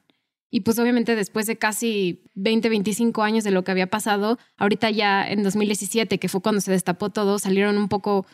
[0.52, 4.90] Y pues obviamente después de casi 20, 25 años de lo que había pasado, ahorita
[4.90, 8.26] ya en 2017, que fue cuando se destapó todo, salieron un poco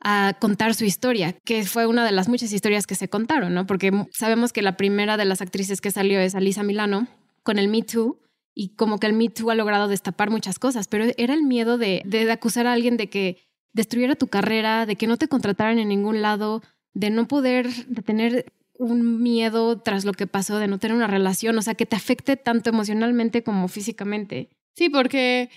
[0.00, 3.66] a contar su historia, que fue una de las muchas historias que se contaron, ¿no?
[3.66, 7.06] Porque sabemos que la primera de las actrices que salió es Alisa Milano
[7.42, 8.18] con el Me Too
[8.54, 11.76] y como que el Me Too ha logrado destapar muchas cosas, pero era el miedo
[11.76, 13.38] de, de, acusar a alguien de que
[13.72, 16.62] destruyera tu carrera, de que no te contrataran en ningún lado,
[16.94, 21.06] de no poder, de tener un miedo tras lo que pasó, de no tener una
[21.06, 24.48] relación, o sea, que te afecte tanto emocionalmente como físicamente.
[24.74, 25.50] Sí, porque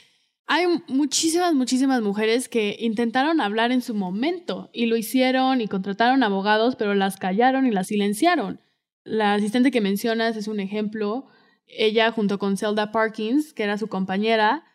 [0.45, 6.23] hay muchísimas, muchísimas mujeres que intentaron hablar en su momento y lo hicieron y contrataron
[6.23, 8.60] abogados, pero las callaron y las silenciaron.
[9.03, 11.27] La asistente que mencionas es un ejemplo.
[11.65, 14.65] Ella junto con Zelda Parkins, que era su compañera,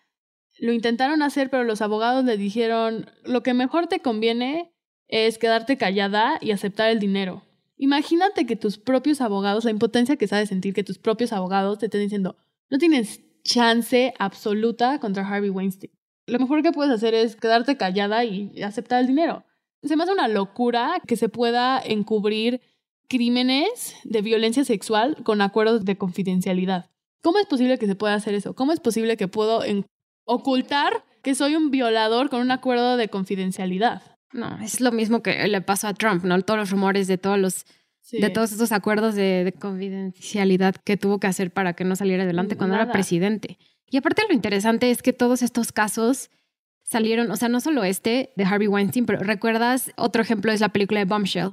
[0.59, 4.73] lo intentaron hacer, pero los abogados le dijeron, lo que mejor te conviene
[5.07, 7.45] es quedarte callada y aceptar el dinero.
[7.77, 11.87] Imagínate que tus propios abogados, la impotencia que sabes sentir que tus propios abogados te
[11.87, 12.37] estén diciendo,
[12.71, 15.91] no tienes chance absoluta contra Harvey Weinstein.
[16.27, 19.45] Lo mejor que puedes hacer es quedarte callada y aceptar el dinero.
[19.83, 22.61] Se me hace una locura que se pueda encubrir
[23.09, 26.91] crímenes de violencia sexual con acuerdos de confidencialidad.
[27.23, 28.55] ¿Cómo es posible que se pueda hacer eso?
[28.55, 29.63] ¿Cómo es posible que puedo
[30.27, 34.03] ocultar que soy un violador con un acuerdo de confidencialidad?
[34.33, 36.39] No, es lo mismo que le pasó a Trump, ¿no?
[36.43, 37.65] Todos los rumores de todos los
[38.11, 42.57] de todos esos acuerdos de, confidencialidad que tuvo que hacer para que no saliera adelante
[42.57, 43.59] cuando era presidente.
[43.91, 46.31] Y aparte lo interesante es que todos estos casos
[46.85, 50.71] salieron, o sea, no solo este de Harvey Weinstein, pero recuerdas, otro ejemplo es la
[50.71, 51.51] película de Bombshell.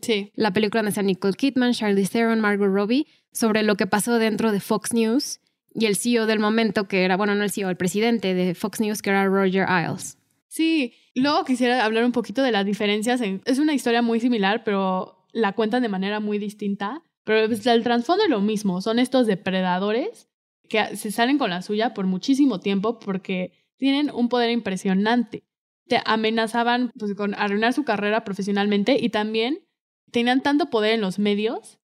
[0.00, 0.30] sí.
[0.34, 4.52] La película donde está Nicole Kidman, Charlie Theron, Margot Robbie, sobre lo que pasó dentro
[4.52, 5.40] de Fox News
[5.74, 8.80] y el CEO del momento, que era, bueno, no el CEO, el presidente de Fox
[8.80, 10.18] News, que era Roger Ailes.
[10.48, 13.20] Sí, luego quisiera hablar un poquito de las diferencias.
[13.20, 17.02] es una historia muy similar, pero la cuentan de manera muy distinta.
[17.24, 18.80] Pero el trasfondo es lo mismo.
[18.80, 20.28] Son estos depredadores
[20.68, 25.44] que se salen con la suya por muchísimo tiempo porque tienen un poder impresionante.
[25.86, 29.66] Te amenazaban pues, con arruinar su carrera profesionalmente y también
[30.10, 31.78] tenían tanto poder en los medios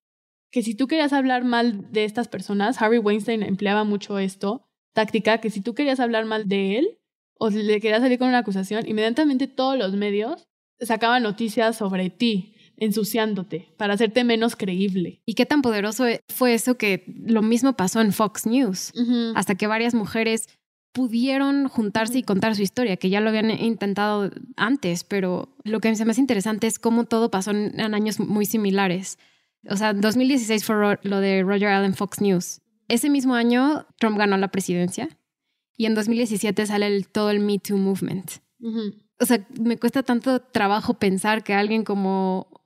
[0.51, 5.39] que si tú querías hablar mal de estas personas, Harvey Weinstein empleaba mucho esto, táctica,
[5.39, 6.99] que si tú querías hablar mal de él,
[7.39, 10.49] o le querías salir con una acusación, inmediatamente todos los medios
[10.81, 15.23] sacaban noticias sobre ti, ensuciándote, para hacerte menos creíble.
[15.25, 18.93] ¿Y qué tan poderoso fue eso que lo mismo pasó en Fox News?
[19.37, 20.49] Hasta que varias mujeres
[20.93, 25.93] pudieron juntarse y contar su historia, que ya lo habían intentado antes, pero lo que
[25.93, 29.19] me más interesante es cómo todo pasó en, años muy similares.
[29.69, 32.61] O sea, 2016 fue lo de Roger Allen Fox News.
[32.89, 35.09] Ese mismo año Trump ganó la presidencia
[35.77, 38.31] y en 2017 sale todo el Me Too Movement.
[39.21, 42.60] O sea, me cuesta tanto trabajo pensar que alguien como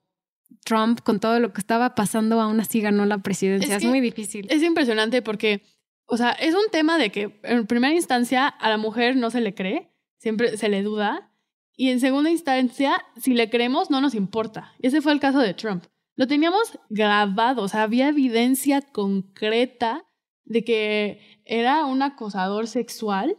[0.64, 3.76] Trump, con todo lo que estaba pasando, aún así ganó la presidencia.
[3.76, 4.46] Es, muy difícil.
[4.50, 5.62] Es impresionante porque,
[6.06, 9.40] o sea, es un tema de que en primera instancia a la mujer no se
[9.40, 11.30] le cree, siempre se le duda.
[11.76, 14.72] Y en segunda instancia, si le creemos, no nos importa.
[14.80, 15.84] Ese fue el caso de Trump.
[16.16, 20.04] Lo teníamos grabado, o sea, había evidencia concreta
[20.44, 23.36] de que era un acosador sexual,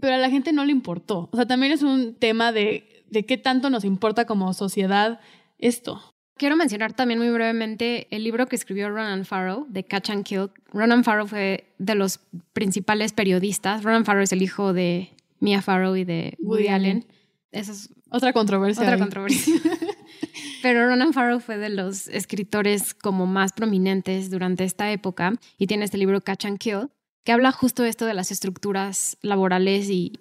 [0.00, 1.28] pero a la gente no le importó.
[1.32, 5.20] O sea, también es un tema de, de qué tanto nos importa como sociedad
[5.58, 6.13] esto.
[6.36, 10.50] Quiero mencionar también muy brevemente el libro que escribió Ronan Farrow, de Catch and Kill.
[10.72, 12.20] Ronan Farrow fue de los
[12.52, 13.84] principales periodistas.
[13.84, 17.06] Ronan Farrow es el hijo de Mia Farrow y de Woody, Allen.
[17.52, 18.82] Esa es otra controversia.
[18.82, 19.54] Otra controversia.
[20.62, 25.84] Pero Ronan Farrow fue de los escritores como más prominentes durante esta época y tiene
[25.84, 26.88] este libro Catch and Kill,
[27.22, 30.18] que habla justo esto de las estructuras laborales y,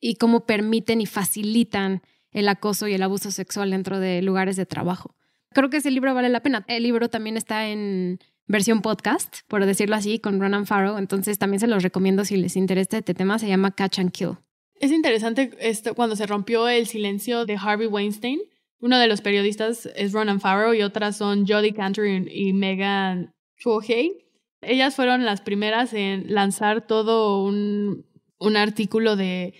[0.00, 4.66] y cómo permiten y facilitan el acoso y el abuso sexual dentro de lugares de
[4.66, 5.16] trabajo.
[5.56, 6.66] Creo que ese libro vale la pena.
[6.68, 11.60] El libro también está en versión podcast, por decirlo así, con Ronan Farrow, entonces también
[11.60, 14.36] se los recomiendo si les interesa este tema, se llama Catch and Kill.
[14.80, 18.38] Es interesante esto cuando se rompió el silencio de Harvey Weinstein.
[18.80, 24.26] Uno de los periodistas es Ronan Farrow y otras son Jodie Cantor y Megan Chuohei.
[24.60, 28.04] Ellas fueron las primeras en lanzar todo un,
[28.38, 29.54] un artículo de,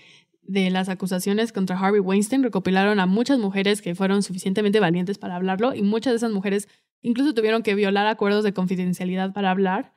[0.48, 2.42] de las acusaciones contra Harvey Weinstein.
[2.42, 6.68] Recopilaron a muchas mujeres que fueron suficientemente valientes para hablarlo y muchas de esas mujeres
[7.02, 9.94] incluso tuvieron que violar acuerdos de confidencialidad para hablar.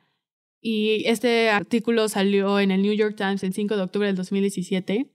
[0.60, 5.10] Y este artículo salió en el New York Times el 5 de octubre del 2017.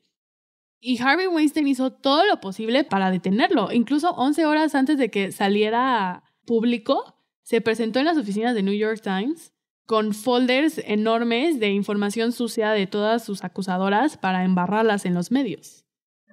[0.80, 3.71] Y Harvey Weinstein hizo todo lo posible para detenerlo.
[3.71, 8.74] Incluso 11 horas antes de que saliera público, se presentó en las oficinas de New
[8.74, 9.54] York Times
[9.86, 15.86] con folders enormes de información sucia de todas sus acusadoras para embarrarlas en los medios.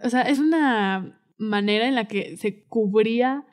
[0.03, 3.45] O sea, es una manera en la que se cubría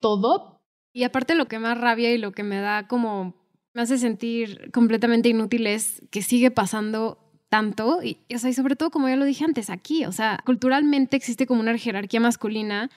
[0.00, 0.62] todo.
[0.92, 3.34] Y aparte lo que más rabia y lo que me da como
[3.74, 7.18] me hace sentir completamente inútil es que sigue pasando
[7.50, 10.42] tanto y, o sea, y sobre todo como ya lo dije antes aquí, o sea,
[10.46, 12.90] culturalmente existe como una jerarquía masculina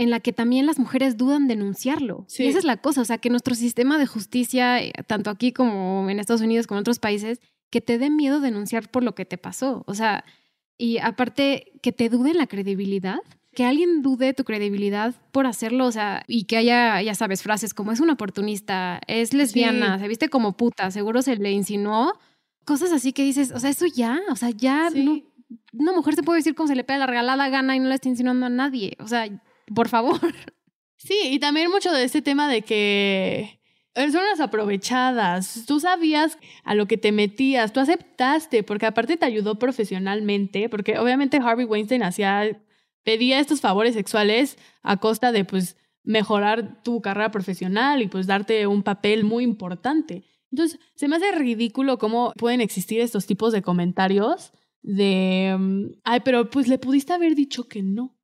[0.00, 2.24] en la que también las mujeres dudan denunciarlo.
[2.38, 5.52] Y esa es la cosa, o sea, que nuestro sistema de justicia, eh, tanto aquí
[5.52, 9.14] como en Estados Unidos como en otros países, que te dé miedo denunciar por lo
[9.14, 9.84] que te pasó.
[9.86, 10.24] O sea,
[10.78, 13.18] y aparte que te dude la credibilidad,
[13.54, 17.74] que alguien dude tu credibilidad por hacerlo, o sea, y que haya, ya sabes, frases
[17.74, 22.18] como es una oportunista, es lesbiana, se viste como puta, seguro se le insinuó,
[22.64, 25.20] cosas así que dices, o sea, eso ya, o sea, ya no,
[25.74, 27.96] una mujer se puede decir como se le pega la regalada gana y no le
[27.96, 29.28] está insinuando a nadie, o sea,
[29.74, 30.20] por favor.
[31.02, 33.58] Sí, y también mucho de este tema de que
[33.94, 35.64] son unas aprovechadas.
[35.66, 40.98] Tú sabías a lo que te metías, tú aceptaste, porque aparte te ayudó profesionalmente, porque
[40.98, 42.60] obviamente Harvey Weinstein hacía,
[43.02, 48.66] pedía estos favores sexuales a costa de pues mejorar tu carrera profesional y pues darte
[48.66, 50.24] un papel muy importante.
[50.50, 54.52] Entonces, se me hace ridículo cómo pueden existir estos tipos de comentarios
[54.82, 58.19] de, mm, ay, pero pues le pudiste haber dicho que no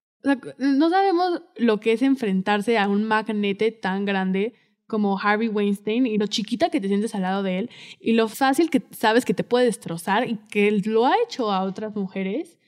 [0.58, 4.54] no sabemos lo que es enfrentarse a un magnete tan grande
[4.86, 8.28] como Harvey Weinstein y lo chiquita que te sientes al lado de él y lo
[8.28, 12.58] fácil que sabes que te puede destrozar y que lo ha hecho a otras mujeres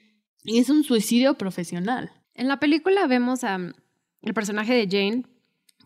[0.45, 2.11] y es un suicidio profesional.
[2.35, 5.25] En la película vemos a el personaje de Jane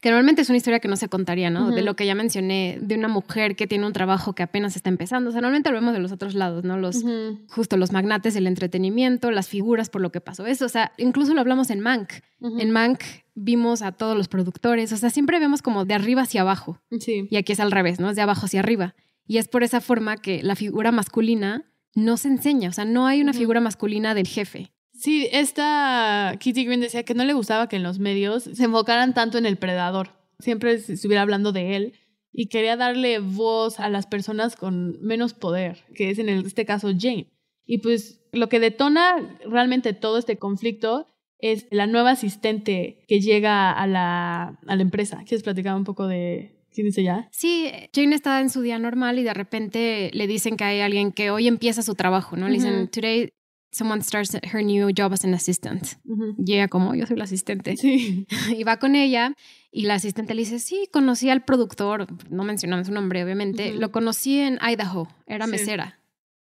[0.03, 1.71] que normalmente es una historia que no se contaría, ¿no?
[1.71, 4.89] De lo que ya mencioné, de una mujer que tiene un trabajo que apenas está
[4.89, 5.31] empezando.
[5.31, 6.77] O sea, normalmente lo vemos de los otros lados, ¿no?
[6.77, 7.05] Los,
[7.47, 10.67] justo los magnates del entretenimiento, las figuras por lo que pasó eso.
[10.67, 12.15] O sea, incluso lo hablamos en Mank.
[12.41, 13.01] En Mank
[13.37, 14.93] vimos a todos los productores.
[14.93, 16.81] O sea, siempre vemos como de arriba hacia abajo.
[16.99, 17.29] Sí.
[17.31, 18.11] Y aquí es al revés, ¿no?
[18.11, 18.97] Es de abajo hacia arriba.
[19.29, 22.71] Y es por esa forma que la figura masculina no se enseña.
[22.71, 24.72] O sea, no hay una figura masculina del jefe.
[25.03, 29.15] Sí, esta Kitty Green decía que no le gustaba que en los medios se enfocaran
[29.15, 30.11] tanto en el predador.
[30.39, 31.95] Siempre se estuviera hablando de él
[32.33, 36.93] y quería darle voz a las personas con menos poder, que es en este caso
[36.97, 37.33] Jane.
[37.67, 41.09] Y pues lo que detona realmente todo este conflicto
[41.41, 45.25] es la nueva asistente que llega a la, a la empresa.
[45.27, 47.29] ¿Quieres platicar un poco de, ¿Quién dice ya?
[47.33, 51.11] Sí, Jane está en su día normal y de repente le dicen que hay alguien
[51.11, 52.47] que hoy empieza su trabajo, ¿no?
[52.47, 53.33] Le dicen, today
[53.73, 55.99] someone starts her new job as an assistant.
[56.37, 57.77] Llega como, yo soy la asistente.
[57.77, 58.27] Sí.
[58.57, 59.35] y va con ella
[59.71, 63.91] y la asistente le dice, sí, conocí al productor, no mencionamos su nombre, obviamente, lo
[63.91, 65.99] conocí en Idaho, era mesera.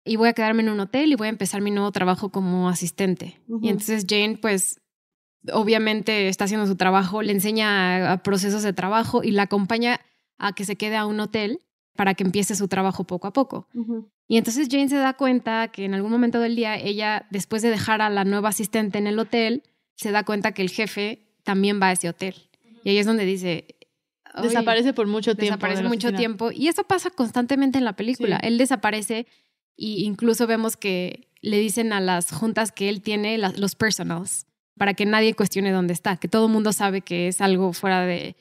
[0.06, 2.70] Y voy a quedarme en un hotel y voy a empezar mi nuevo trabajo como
[2.70, 3.42] asistente.
[3.62, 4.80] Y entonces Jane, pues,
[5.52, 10.00] obviamente está haciendo su trabajo, le enseña a procesos de trabajo y la acompaña
[10.38, 11.60] a que se quede a un hotel
[11.96, 13.68] para que empiece su trabajo poco a poco.
[14.28, 17.70] Y entonces Jane se da cuenta que en algún momento del día ella, después de
[17.70, 19.64] dejar a la nueva asistente en el hotel,
[19.96, 22.36] se da cuenta que el jefe también va a ese hotel.
[22.84, 23.66] Y ahí es donde dice...
[24.42, 25.56] Desaparece por mucho tiempo.
[25.56, 26.52] Desaparece mucho tiempo.
[26.52, 28.38] Y eso pasa constantemente en la película.
[28.38, 29.28] Él desaparece
[29.78, 34.94] y incluso vemos que le dicen a las juntas que él tiene los personals para
[34.94, 38.36] que nadie cuestione dónde está, que todo el mundo sabe que es algo fuera de...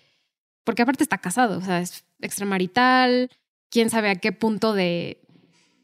[0.65, 3.31] Porque aparte está casado, o sea, es extramarital,
[3.75, 5.21] quién sabe a qué punto de,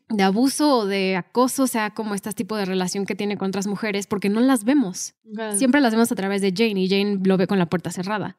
[0.09, 3.67] de abuso o de acoso sea como este tipo de relación que tiene con otras
[3.67, 5.15] mujeres, porque no las vemos.
[5.57, 8.37] Siempre las vemos a través de Jane y Jane lo ve con la puerta cerrada.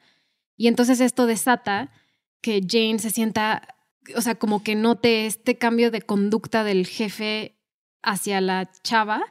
[0.56, 1.92] Y entonces esto desata
[2.40, 3.76] que Jane se sienta,
[4.16, 7.58] o sea, como que note este cambio de conducta del jefe
[8.02, 9.22] hacia la chava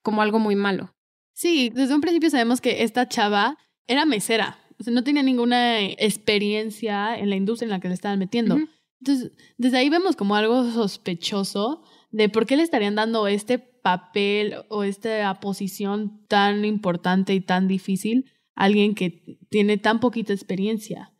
[0.00, 0.94] como algo muy malo.
[1.34, 5.82] Sí, desde un principio sabemos que esta chava era mesera, o sea, no tenía ninguna
[5.82, 8.56] experiencia en la industria en la que le estaban metiendo.
[9.00, 14.56] Entonces, desde ahí vemos como algo sospechoso de por qué le estarían dando este papel
[14.68, 21.12] o esta posición tan importante y tan difícil a alguien que tiene tan poquita experiencia.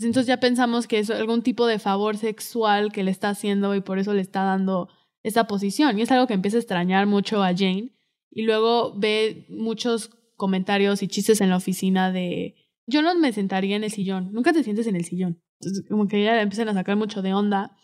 [0.00, 3.80] Entonces ya pensamos que es algún tipo de favor sexual que le está haciendo y
[3.80, 4.88] por eso le está dando
[5.22, 5.98] esa posición.
[5.98, 7.92] Y es algo que empieza a extrañar mucho a Jane.
[8.30, 12.56] Y luego ve muchos comentarios y chistes en la oficina de
[12.86, 14.32] yo no me sentaría en el sillón.
[14.32, 15.40] Nunca te sientes en el sillón.
[15.64, 17.76] Entonces, como que ya empiezan a sacar mucho de onda.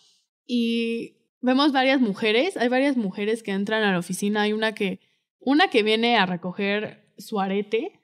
[0.47, 2.57] Y vemos varias mujeres.
[2.57, 4.43] Hay varias mujeres que entran a la oficina.
[4.43, 5.01] Hay una que,
[5.38, 8.01] una que viene a recoger su arete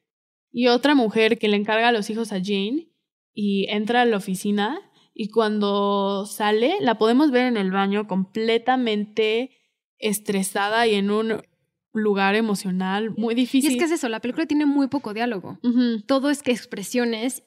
[0.51, 2.89] y otra mujer que le encarga a los hijos a Jane
[3.35, 4.79] y entra a la oficina.
[5.13, 9.51] Y cuando sale, la podemos ver en el baño completamente
[9.99, 11.43] estresada y en un
[11.93, 13.71] lugar emocional muy difícil.
[13.71, 15.59] Y es que es eso, la película tiene muy poco diálogo.
[16.07, 17.43] Todo es que expresiones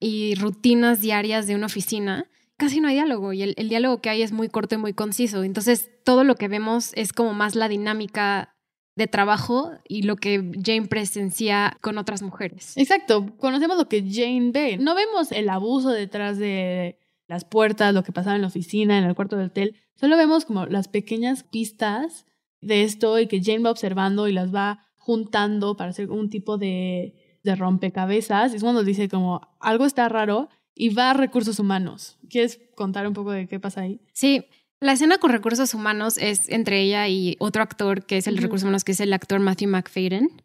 [0.00, 2.30] y rutinas diarias de una oficina.
[2.56, 5.42] Casi no hay diálogo y el, diálogo que hay es muy corto y muy conciso.
[5.42, 8.56] Entonces, todo lo que vemos es como más la dinámica
[8.96, 12.76] de trabajo y lo que Jane presencia con otras mujeres.
[12.76, 14.76] Exacto, conocemos lo que Jane ve.
[14.78, 19.04] No vemos el abuso detrás de las puertas, lo que pasaba en la oficina, en
[19.04, 19.76] el cuarto del hotel.
[19.94, 22.26] Solo vemos como las pequeñas pistas
[22.60, 26.56] de esto y que Jane va observando y las va juntando para hacer un tipo
[26.56, 27.14] de,
[27.44, 28.54] de rompecabezas.
[28.54, 32.18] Es cuando dice como algo está raro y va a recursos humanos.
[32.28, 34.00] ¿Quieres contar un poco de qué pasa ahí?
[34.12, 34.46] Sí,
[34.80, 38.42] La escena con recursos humanos es entre ella y otro actor que es el de
[38.42, 40.42] recursos humanos, que es el actor Matthew McFadden,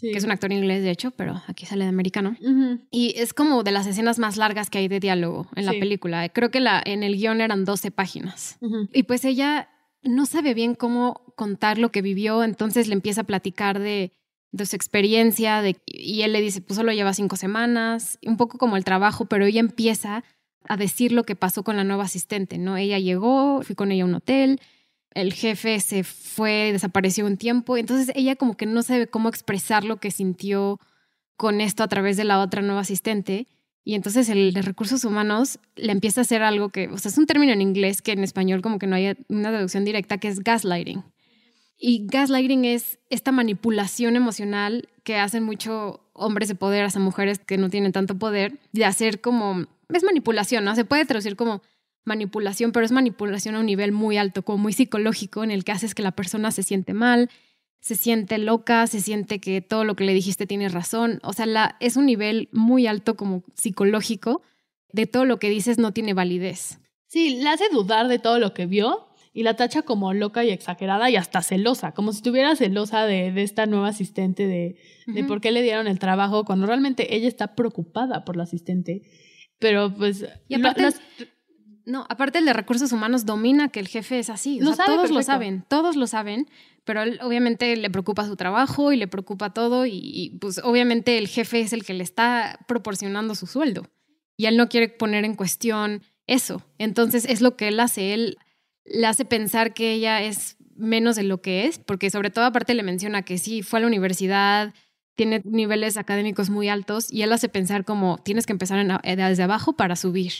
[0.00, 2.36] que es un actor inglés de hecho, pero aquí sale de americano.
[2.90, 6.28] Y es como de las escenas más largas que hay de diálogo en la película.
[6.28, 8.58] Creo que la, en el guion eran 12 páginas.
[8.92, 9.68] Y pues ella
[10.02, 14.12] no sabe bien cómo contar lo que vivió, entonces le empieza a platicar de,
[14.52, 18.76] de su experiencia y él le dice, pues solo lleva cinco semanas, un poco como
[18.76, 20.24] el trabajo, pero ella empieza
[20.68, 22.76] a decir lo que pasó con la nueva asistente, ¿no?
[22.76, 24.60] Ella llegó, fui con ella a un hotel,
[25.14, 29.84] el jefe se fue, desapareció un tiempo, entonces ella como que no sabe cómo expresar
[29.84, 30.78] lo que sintió
[31.36, 33.46] con esto a través de la otra nueva asistente.
[33.82, 37.16] Y entonces el de recursos humanos le empieza a hacer algo que, o sea, es
[37.16, 40.28] un término en inglés que en español como que no hay una traducción directa, que
[40.28, 41.02] es gaslighting.
[41.82, 47.56] Y gaslighting es esta manipulación emocional que hacen mucho hombres de poder hacia mujeres que
[47.56, 50.74] no tienen tanto poder, de hacer como es manipulación, ¿no?
[50.74, 51.62] Se puede traducir como
[52.04, 55.72] manipulación, pero es manipulación a un nivel muy alto, como muy psicológico, en el que
[55.72, 57.30] haces que la persona se siente mal,
[57.80, 61.18] se siente loca, se siente que todo lo que le dijiste tiene razón.
[61.22, 64.42] O sea, la, es un nivel muy alto como psicológico
[64.92, 66.78] de todo lo que dices no tiene validez.
[67.06, 70.50] Sí, le hace dudar de todo lo que vio y la tacha como loca y
[70.50, 74.76] exagerada y hasta celosa, como si estuviera celosa de, de esta nueva asistente, de,
[75.06, 79.02] de por qué le dieron el trabajo, cuando realmente ella está preocupada por la asistente
[79.60, 80.26] pero pues...
[80.48, 80.98] Y aparte...
[81.86, 84.60] No, aparte el de recursos humanos domina que el jefe es así.
[84.62, 86.46] O sea, todos lo saben, todos lo saben,
[86.84, 91.26] pero él obviamente le preocupa su trabajo y le preocupa todo y, pues obviamente el
[91.26, 93.88] jefe es el que le está proporcionando su sueldo
[94.36, 96.62] y él no quiere poner en cuestión eso.
[96.78, 98.36] Entonces es lo que él hace, él
[98.84, 102.74] le hace pensar que ella es menos de lo que es, porque sobre todo aparte
[102.74, 104.74] le menciona que sí, fue a la universidad,
[105.20, 109.42] tiene niveles académicos muy altos y él hace pensar como tienes que empezar en, desde
[109.42, 110.32] abajo para subir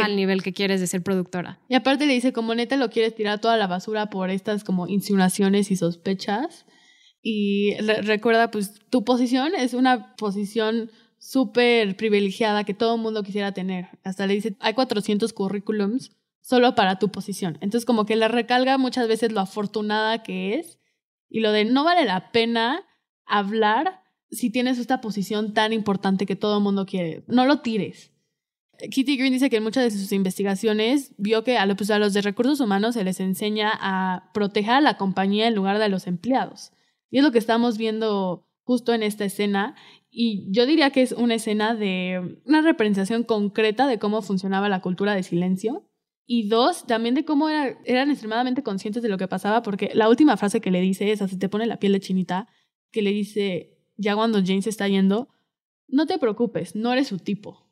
[0.00, 1.58] al nivel que quieres de ser productora.
[1.68, 4.86] Y aparte le dice como neta lo quieres tirar toda la basura por estas como
[4.86, 6.66] insinuaciones y sospechas.
[7.20, 13.50] Y recuerda pues tu posición es una posición súper privilegiada que todo el mundo quisiera
[13.50, 13.88] tener.
[14.04, 16.12] Hasta le dice, hay 400 currículums
[16.48, 17.58] solo para tu posición.
[17.60, 20.78] Entonces como que le recalga muchas veces lo afortunada que es
[21.28, 22.86] y lo de no vale la pena
[23.26, 27.22] hablar si tienes esta posición tan importante que todo el mundo quiere.
[27.26, 28.12] No lo tires.
[28.78, 32.14] Kitty Green dice que en muchas de sus investigaciones vio que a, pues, a los
[32.14, 35.88] de recursos humanos se les enseña a proteger a la compañía en lugar de a
[35.88, 36.72] los empleados.
[37.10, 39.74] Y es lo que estamos viendo justo en esta escena.
[40.10, 44.80] Y yo diría que es una escena de una representación concreta de cómo funcionaba la
[44.80, 45.84] cultura de silencio.
[46.30, 50.36] Y dos, también de cómo eran extremadamente conscientes de lo que pasaba, porque la última
[50.36, 52.48] frase que le dice es, así te pone la piel de chinita,
[52.90, 55.30] que le dice, ya cuando Jane se está yendo,
[55.88, 57.66] no te preocupes, no eres su tipo.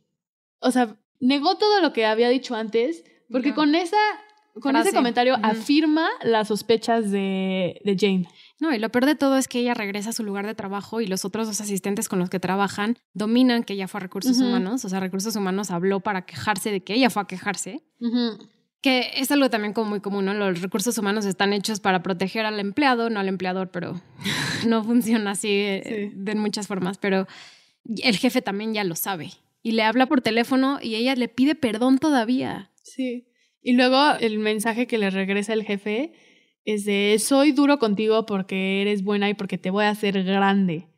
[0.60, 3.98] O sea, negó todo lo que había dicho antes, porque con esa
[4.58, 8.26] con ese comentario afirma las sospechas de, de, Jane.
[8.58, 11.00] No, y lo peor de todo es que ella regresa a su lugar de trabajo
[11.00, 14.38] y los otros dos asistentes con los que trabajan dominan que ella fue a recursos
[14.38, 14.84] humanos.
[14.84, 17.82] O sea, recursos humanos habló para quejarse de que ella fue a quejarse.
[18.80, 20.32] Que es algo también como muy común, ¿no?
[20.32, 24.00] Los recursos humanos están hechos para proteger al empleado, no al empleador, pero
[24.66, 26.96] no funciona así eh, de muchas formas.
[26.96, 27.26] Pero
[27.84, 29.32] el jefe también ya lo sabe.
[29.62, 32.70] Y le habla por teléfono y ella le pide perdón todavía.
[32.82, 33.26] Sí.
[33.60, 36.12] Y luego el mensaje que le regresa el jefe
[36.66, 40.88] es de soy duro contigo porque eres buena y porque te voy a hacer grande.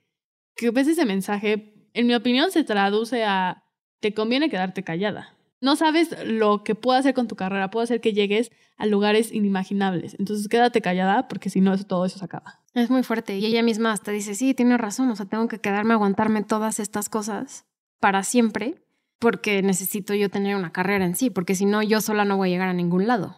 [0.57, 3.63] Que ves ese mensaje, en mi opinión, se traduce a
[4.01, 8.01] te conviene quedarte callada no sabes lo que puede hacer con tu carrera, puede hacer
[8.01, 10.15] que llegues a lugares inimaginables.
[10.19, 12.61] Entonces quédate callada porque si no, todo eso se acaba.
[12.75, 13.39] Es muy fuerte.
[13.39, 16.79] Y ella misma hasta dice, sí, tiene razón, o sea, tengo que quedarme aguantarme todas
[16.79, 17.67] estas cosas
[17.99, 18.77] para siempre
[19.19, 22.51] porque necesito yo tener una carrera en sí, porque si no, yo sola no voy
[22.51, 23.37] a llegar a ningún lado.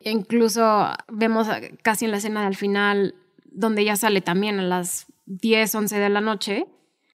[0.00, 1.48] E incluso vemos
[1.82, 6.08] casi en la escena del final, donde ella sale también a las 10, 11 de
[6.08, 6.66] la noche,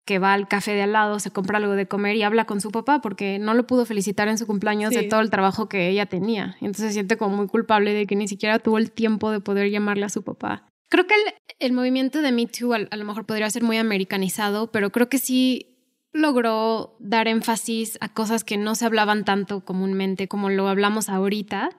[0.06, 2.60] que va al café de al lado, se compra algo de comer y habla con
[2.60, 5.90] su papá porque no lo pudo felicitar en su cumpleaños de todo el trabajo que
[5.90, 6.58] ella tenía.
[6.60, 9.70] Entonces se siente como muy culpable de que ni siquiera tuvo el tiempo de poder
[9.70, 10.68] llamarle a su papá.
[10.90, 11.16] Creo que
[11.60, 15.20] el, movimiento de Me Too a, lo mejor podría ser muy americanizado, pero creo que
[15.20, 15.78] sí
[16.12, 21.70] logró dar énfasis a cosas que no se hablaban tanto comúnmente como lo hablamos ahorita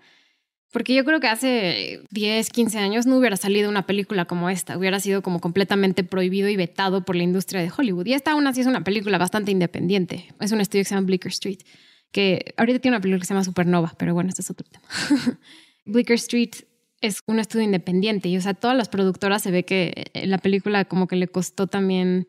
[0.73, 4.79] porque yo creo que hace 10, 15 años no hubiera salido una película como esta,
[4.79, 8.07] hubiera sido como completamente prohibido y vetado por la industria de Hollywood.
[8.07, 10.27] Y esta aún así es una película bastante independiente.
[10.41, 11.59] Es un estudio que se llama Bleecker Street,
[12.11, 14.85] que ahorita tiene una película que se llama Supernova, pero bueno, este es otro tema.
[15.85, 16.53] Bleecker Street
[17.03, 20.87] es un estudio independiente y, o sea, todas las productoras se ve que la película
[20.87, 22.29] como que le costó también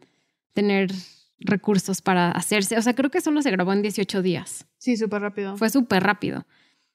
[0.51, 0.91] tener
[1.39, 2.77] recursos para hacerse.
[2.77, 4.65] O sea, creo que solo se grabó en 18 días.
[4.79, 5.55] Sí, súper rápido.
[5.55, 6.45] Fue súper rápido.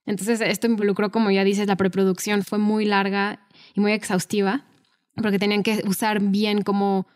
[0.07, 4.67] Entonces esto involucró, como ya dices, la preproducción fue muy larga y muy exhaustiva,
[5.15, 7.07] porque tenían que usar bien cómo,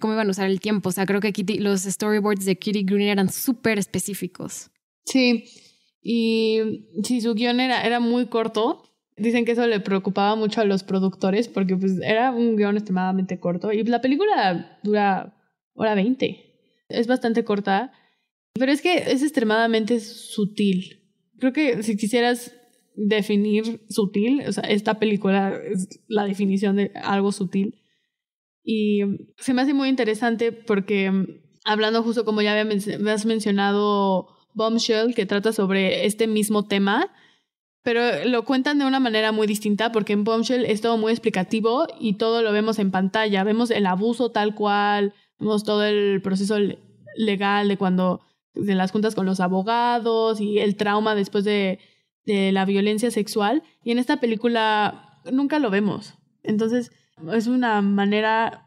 [0.00, 0.88] cómo iban a usar el tiempo.
[0.88, 4.70] O sea, creo que los storyboards de Kitty Green eran súper específicos.
[5.04, 5.44] Sí,
[6.02, 8.82] y sí, su guion era, era muy corto.
[9.16, 13.40] Dicen que eso le preocupaba mucho a los productores porque pues era un guion extremadamente
[13.40, 15.36] corto y la película dura
[15.74, 16.44] hora 20.
[16.88, 17.92] Es bastante corta,
[18.54, 21.05] pero es que es extremadamente sutil.
[21.38, 22.54] Creo que si quisieras
[22.94, 27.82] definir sutil, o sea, esta película es la definición de algo sutil.
[28.64, 29.00] Y
[29.38, 31.12] se me hace muy interesante porque
[31.64, 37.12] hablando justo como ya habías mencionado Bombshell, que trata sobre este mismo tema,
[37.82, 41.86] pero lo cuentan de una manera muy distinta porque en Bombshell es todo muy explicativo
[42.00, 46.56] y todo lo vemos en pantalla, vemos el abuso tal cual, vemos todo el proceso
[47.16, 48.25] legal de cuando
[48.56, 51.78] de las juntas con los abogados y el trauma después de,
[52.24, 53.62] de la violencia sexual.
[53.84, 56.14] Y en esta película nunca lo vemos.
[56.42, 56.90] Entonces
[57.32, 58.66] es una manera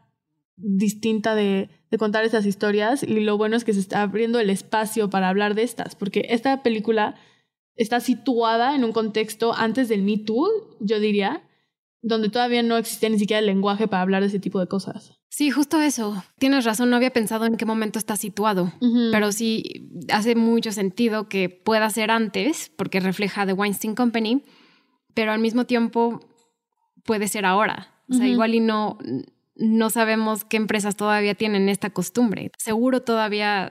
[0.56, 5.10] distinta de, contar esas historias y lo bueno es que se está abriendo el espacio
[5.10, 7.16] para hablar de estas, porque esta película
[7.74, 11.42] está situada en un contexto antes del Me Too, yo diría,
[12.00, 15.19] donde todavía no existía ni siquiera el lenguaje para hablar de ese tipo de cosas.
[15.30, 16.24] Sí, justo eso.
[16.38, 18.72] Tienes razón, no había pensado en qué momento está situado,
[19.12, 24.42] pero sí hace mucho sentido que pueda ser antes, porque refleja The Weinstein Company,
[25.14, 26.20] pero al mismo tiempo
[27.04, 27.94] puede ser ahora.
[28.08, 28.98] O sea, igual y no,
[29.54, 32.50] no sabemos qué empresas todavía tienen esta costumbre.
[32.58, 33.70] Seguro todavía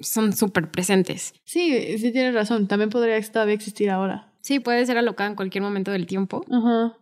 [0.00, 1.34] son súper presentes.
[1.44, 2.66] Sí, sí tienes razón.
[2.66, 4.33] También podría todavía existir ahora.
[4.44, 6.44] Sí, puede ser alocada en cualquier momento del tiempo.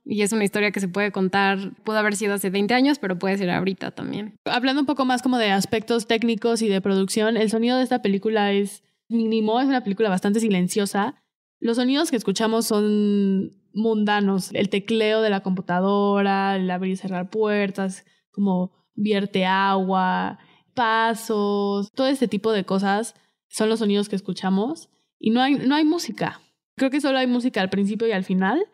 [0.04, 3.18] Y es una historia que se puede contar, pudo haber sido hace 20 años, pero
[3.18, 4.38] puede ser ahorita también.
[4.44, 8.00] Hablando un poco más como de aspectos técnicos y de producción, el sonido de esta
[8.00, 11.20] película es mínimo, es una película bastante silenciosa.
[11.58, 17.28] Los sonidos que escuchamos son mundanos, el tecleo de la computadora, el abrir y cerrar
[17.28, 20.38] puertas, como vierte agua,
[20.74, 23.16] pasos, todo este tipo de cosas
[23.48, 26.40] son los sonidos que escuchamos y no hay, no hay música.
[26.76, 28.64] Creo que solo hay música al principio y al final,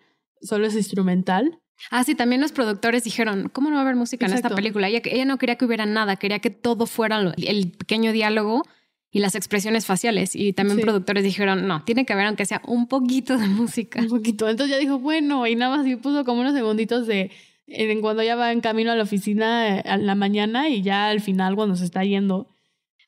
[0.40, 1.60] solo es instrumental.
[1.90, 4.88] Ah, sí, también los productores dijeron, ¿cómo no va a haber música en esta película?
[4.88, 8.62] Ella, ella no quería que hubiera nada, quería que todo fuera el pequeño diálogo
[9.10, 10.34] y las expresiones faciales.
[10.34, 14.00] Y también productores dijeron, no, tiene que haber aunque sea un poquito de música.
[14.00, 14.48] Un poquito.
[14.48, 17.30] Entonces ya dijo, bueno, y nada más y puso como unos segunditos de
[17.66, 21.20] en cuando ya va en camino a la oficina a la mañana y ya al
[21.20, 22.48] final cuando se está yendo.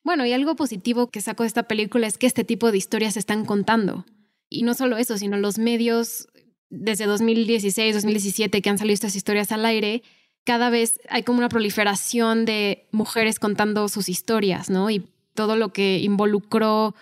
[0.05, 3.15] Bueno, y algo positivo que saco de esta película es que este tipo de historias
[3.15, 4.05] se están contando.
[4.51, 6.29] Y no solo eso, sino los medios
[6.69, 10.03] desde 2016, 2017 que han salido estas historias al aire,
[10.45, 14.91] cada vez hay como una proliferación de mujeres contando sus historias, ¿no?
[14.91, 16.95] Y todo lo que involucró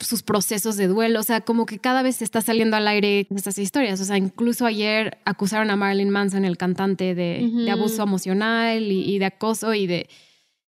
[0.00, 3.28] sus procesos de duelo, o sea, como que cada vez se está saliendo al aire
[3.34, 8.82] estas historias, o sea, incluso ayer acusaron a Marilyn Manson, el cantante, de, abuso emocional
[8.82, 10.08] y, y, de acoso y de,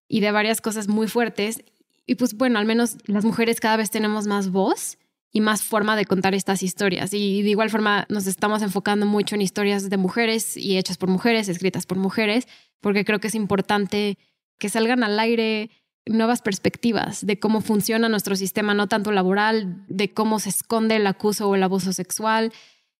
[0.07, 1.61] y de varias cosas muy fuertes.
[2.05, 4.97] Y pues bueno, al menos las mujeres cada vez tenemos más voz
[5.31, 7.13] y más forma de contar estas historias.
[7.13, 11.09] Y de igual forma nos estamos enfocando mucho en historias de mujeres y hechas por
[11.09, 12.47] mujeres, escritas por mujeres,
[12.81, 14.17] porque creo que es importante
[14.57, 15.69] que salgan al aire
[16.05, 21.07] nuevas perspectivas de cómo funciona nuestro sistema, no tanto laboral, de cómo se esconde el
[21.07, 22.53] acuso o el abuso sexual.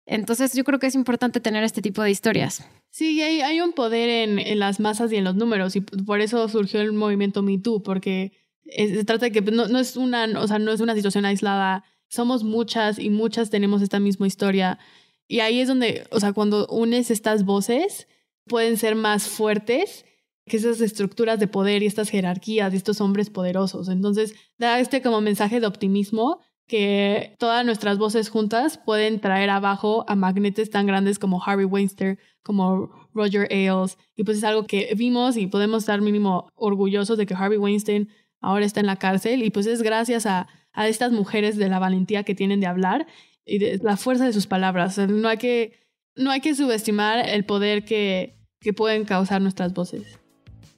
[0.06, 2.68] Entonces yo creo que es importante tener este tipo de historias.
[2.90, 6.22] Sí, hay, hay un poder en, en, las masas y en los números y por
[6.22, 8.32] eso surgió el movimiento Me Too, porque
[8.66, 11.84] se trata de que no, no, es una, o sea, no es una situación aislada
[12.10, 14.80] somos muchas y muchas tenemos esta misma historia.
[15.28, 18.08] Y ahí es donde, o sea, cuando unes estas voces,
[18.48, 20.06] pueden ser más fuertes
[20.46, 23.90] que esas estructuras de poder y estas jerarquías y estos hombres poderosos.
[23.90, 30.06] Entonces, da este como mensaje de optimismo que todas nuestras voces juntas pueden traer abajo
[30.08, 33.98] a magnetes tan grandes como Harvey Weinstein, como Roger Ailes.
[34.16, 38.10] Y pues es algo que vimos y podemos estar mínimo orgullosos de que Harvey Weinstein
[38.42, 39.44] ahora está en la cárcel.
[39.44, 40.48] Y pues es gracias a
[40.78, 43.08] a estas mujeres de la valentía que tienen de hablar
[43.46, 44.98] y de la fuerza de sus palabras.
[45.00, 45.74] No hay que,
[46.16, 50.20] no hay que subestimar el poder que, que pueden causar nuestras voces.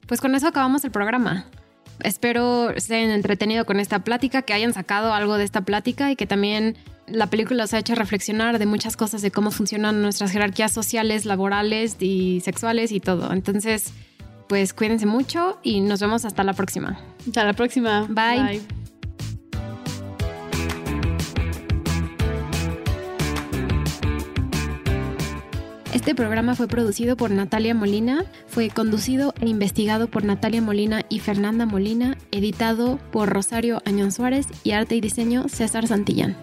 [0.06, 1.44] Pues con eso acabamos el programa.
[2.02, 6.16] Espero se hayan entretenido con esta plática, que hayan sacado algo de esta plática y
[6.16, 10.30] que también la película os ha hecho reflexionar de muchas cosas de cómo funcionan nuestras
[10.32, 13.34] jerarquías sociales, laborales y sexuales y todo.
[13.34, 13.92] Entonces,
[14.48, 16.98] pues cuídense mucho y nos vemos hasta la próxima.
[17.26, 18.06] Hasta la próxima.
[18.08, 18.79] Bye.
[26.00, 31.18] Este programa fue producido por Natalia Molina, fue conducido e investigado por Natalia Molina y
[31.18, 36.38] Fernanda Molina, editado por Rosario Añón Suárez y arte y diseño César Santillán.